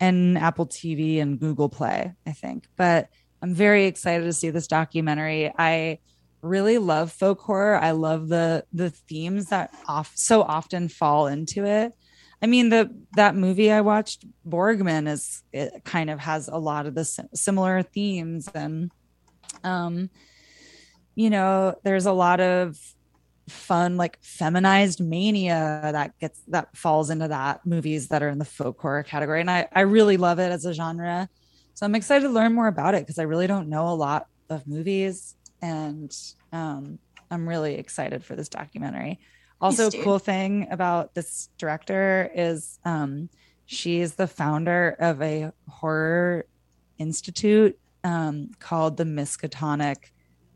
[0.00, 2.68] and Apple TV and Google Play, I think.
[2.76, 3.08] But
[3.42, 5.52] I'm very excited to see this documentary.
[5.58, 5.98] I
[6.42, 7.76] really love folk horror.
[7.76, 11.92] I love the the themes that off so often fall into it.
[12.42, 16.86] I mean, the that movie I watched, Borgman, is it kind of has a lot
[16.86, 18.90] of the si- similar themes, and
[19.64, 20.10] um,
[21.14, 22.78] you know, there's a lot of
[23.48, 28.44] fun like feminized mania that gets that falls into that movies that are in the
[28.44, 31.28] folk horror category and i i really love it as a genre
[31.72, 34.26] so i'm excited to learn more about it because i really don't know a lot
[34.50, 36.16] of movies and
[36.52, 36.98] um
[37.30, 39.18] i'm really excited for this documentary
[39.60, 43.28] also a cool thing about this director is um
[43.64, 46.46] she is the founder of a horror
[46.98, 49.96] institute um, called the miskatonic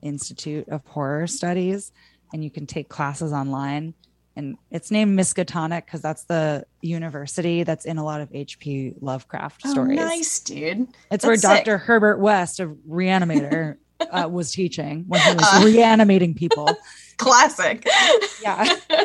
[0.03, 1.93] institute of horror studies
[2.33, 3.93] and you can take classes online
[4.37, 9.63] and it's named miskatonic because that's the university that's in a lot of hp lovecraft
[9.67, 10.87] Oh, stories nice, dude.
[11.11, 11.65] it's where That's sick.
[11.65, 13.77] dr herbert west of reanimator
[14.11, 15.63] uh, was teaching when he was Uh.
[15.65, 16.69] reanimating people
[17.19, 17.87] Classic.
[18.43, 18.77] Yeah.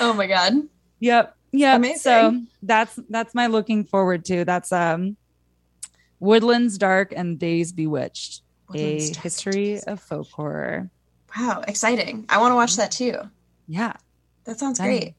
[0.00, 0.52] oh my god.
[1.00, 1.36] Yep.
[1.52, 1.74] Yeah.
[1.76, 1.98] Amazing.
[1.98, 4.44] So that's that's my looking forward to.
[4.44, 5.16] That's um
[6.20, 8.42] Woodlands Dark and Days Bewitched.
[8.68, 10.90] Woodlands a Dark history Days of folk horror.
[11.36, 12.26] Wow, exciting.
[12.28, 13.14] I want to watch that too.
[13.66, 13.94] Yeah.
[14.44, 14.86] That sounds Dang.
[14.86, 15.14] great.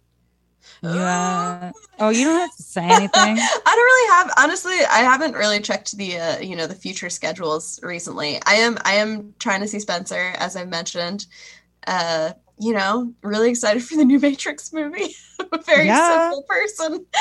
[0.81, 1.71] Yeah.
[1.99, 3.11] Oh, you don't have to say anything.
[3.15, 7.09] I don't really have honestly I haven't really checked the uh, you know the future
[7.09, 8.39] schedules recently.
[8.45, 11.25] I am I am trying to see Spencer as I mentioned.
[11.87, 15.15] Uh you know, really excited for the new Matrix movie.
[15.39, 16.29] I'm a very Yeah.
[16.29, 17.05] simple person.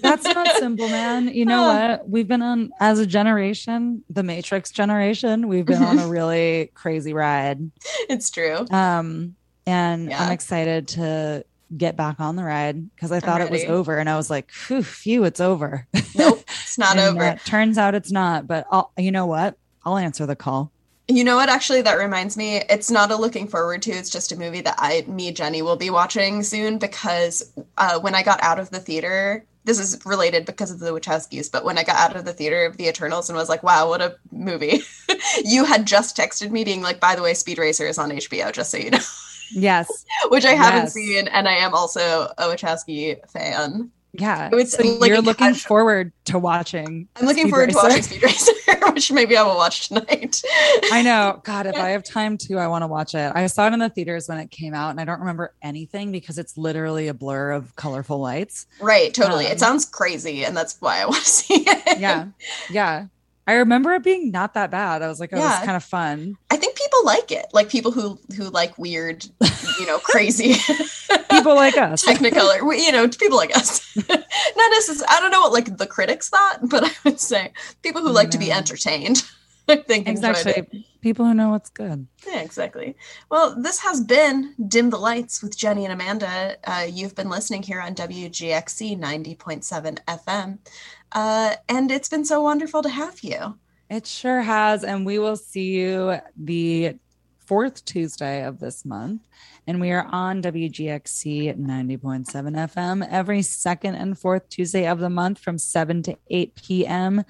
[0.00, 1.28] That's not simple, man.
[1.28, 2.08] You know what?
[2.08, 7.12] We've been on as a generation, the Matrix generation, we've been on a really crazy
[7.12, 7.70] ride.
[8.08, 8.64] it's true.
[8.70, 9.34] Um,
[9.66, 10.22] and Yeah.
[10.22, 11.44] I'm excited to
[11.76, 14.50] get back on the ride because I thought it was over, and I was like,
[14.50, 17.22] "Phew, phew, it's over." Nope, it's not And, over.
[17.24, 18.46] uh, turns out it's not.
[18.48, 19.56] But I'll, you know what?
[19.84, 20.72] I'll answer the call.
[21.06, 21.48] You know what?
[21.48, 22.56] Actually, that reminds me.
[22.68, 23.92] It's not a looking forward to.
[23.92, 28.14] It's just a movie that I, me, Jenny, will be watching soon because uh, when
[28.14, 31.50] I got out of the theater, this is related because of the Wachowskis.
[31.50, 33.88] But when I got out of the theater of The Eternals and was like, "Wow,
[33.88, 34.80] what a movie!"
[35.44, 38.52] you had just texted me being like, "By the way, Speed Racer is on HBO,
[38.52, 38.98] just so you know,"
[39.52, 40.04] Yes.
[40.28, 40.92] which I haven't Yes.
[40.94, 43.90] seen, and I am also a Wachowski fan.
[44.12, 44.50] Yeah.
[44.52, 47.06] It's so like you're looking casual- forward to watching.
[47.16, 47.80] I'm looking Speed forward Racer.
[47.80, 48.52] to watching Speed Racer,
[48.92, 50.42] which maybe I will watch tonight.
[50.90, 51.40] I know.
[51.44, 53.30] God, if I have time to, I want to watch it.
[53.34, 56.10] I saw it in the theaters when it came out, and I don't remember anything
[56.10, 58.66] because it's literally a blur of colorful lights.
[58.80, 59.46] Right, totally.
[59.46, 62.00] Um, it sounds crazy, and that's why I want to see it.
[62.00, 62.26] Yeah.
[62.68, 63.06] Yeah.
[63.50, 65.02] I remember it being not that bad.
[65.02, 65.56] I was like, oh, Yeah.
[65.56, 66.36] it's kind of fun.
[66.52, 69.26] I think people like it, like people who who like weird,
[69.78, 70.54] you know, crazy
[71.30, 72.04] People like us.
[72.04, 72.60] Technicolor.
[72.78, 73.96] You know, people like us.
[74.08, 75.06] Not necessarily.
[75.08, 78.30] I don't know what like the critics thought, but I would say people who like
[78.30, 79.24] to be entertained.
[79.68, 80.86] I think exactly.
[81.00, 82.06] People who know what's good.
[82.26, 82.96] Yeah, exactly.
[83.30, 86.56] Well, this has been Dim the Lights with Jenny and Amanda.
[86.64, 90.58] Uh, you've been listening here on WGXC 90.7 FM.
[91.12, 93.58] Uh, and it's been so wonderful to have you.
[93.88, 94.84] It sure has.
[94.84, 96.96] And we will see you the
[97.38, 99.26] fourth Tuesday of this month.
[99.66, 105.40] And we are on WGXC 90.7 FM every second and fourth Tuesday of the month
[105.40, 107.24] from 7 to 8 p.m.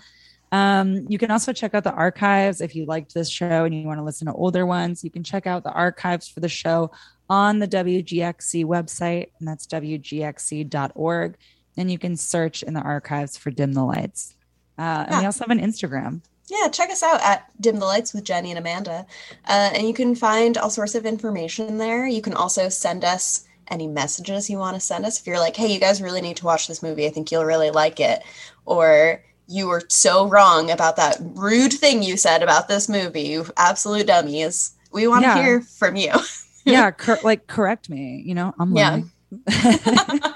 [0.52, 3.86] Um, you can also check out the archives if you liked this show and you
[3.86, 5.02] want to listen to older ones.
[5.04, 6.90] You can check out the archives for the show
[7.30, 11.36] on the WGXC website, and that's WGXC.org.
[11.76, 14.34] And you can search in the archives for Dim the Lights.
[14.78, 16.20] Uh, and we also have an Instagram.
[16.48, 19.06] Yeah, check us out at Dim the Lights with Jenny and Amanda.
[19.46, 22.06] Uh, and you can find all sorts of information there.
[22.06, 25.20] You can also send us any messages you want to send us.
[25.20, 27.44] If you're like, hey, you guys really need to watch this movie, I think you'll
[27.44, 28.22] really like it.
[28.66, 33.46] Or you were so wrong about that rude thing you said about this movie, you
[33.56, 34.72] absolute dummies.
[34.92, 35.34] We want yeah.
[35.34, 36.12] to hear from you.
[36.64, 38.22] yeah, cor- like correct me.
[38.24, 39.00] You know, I'm yeah.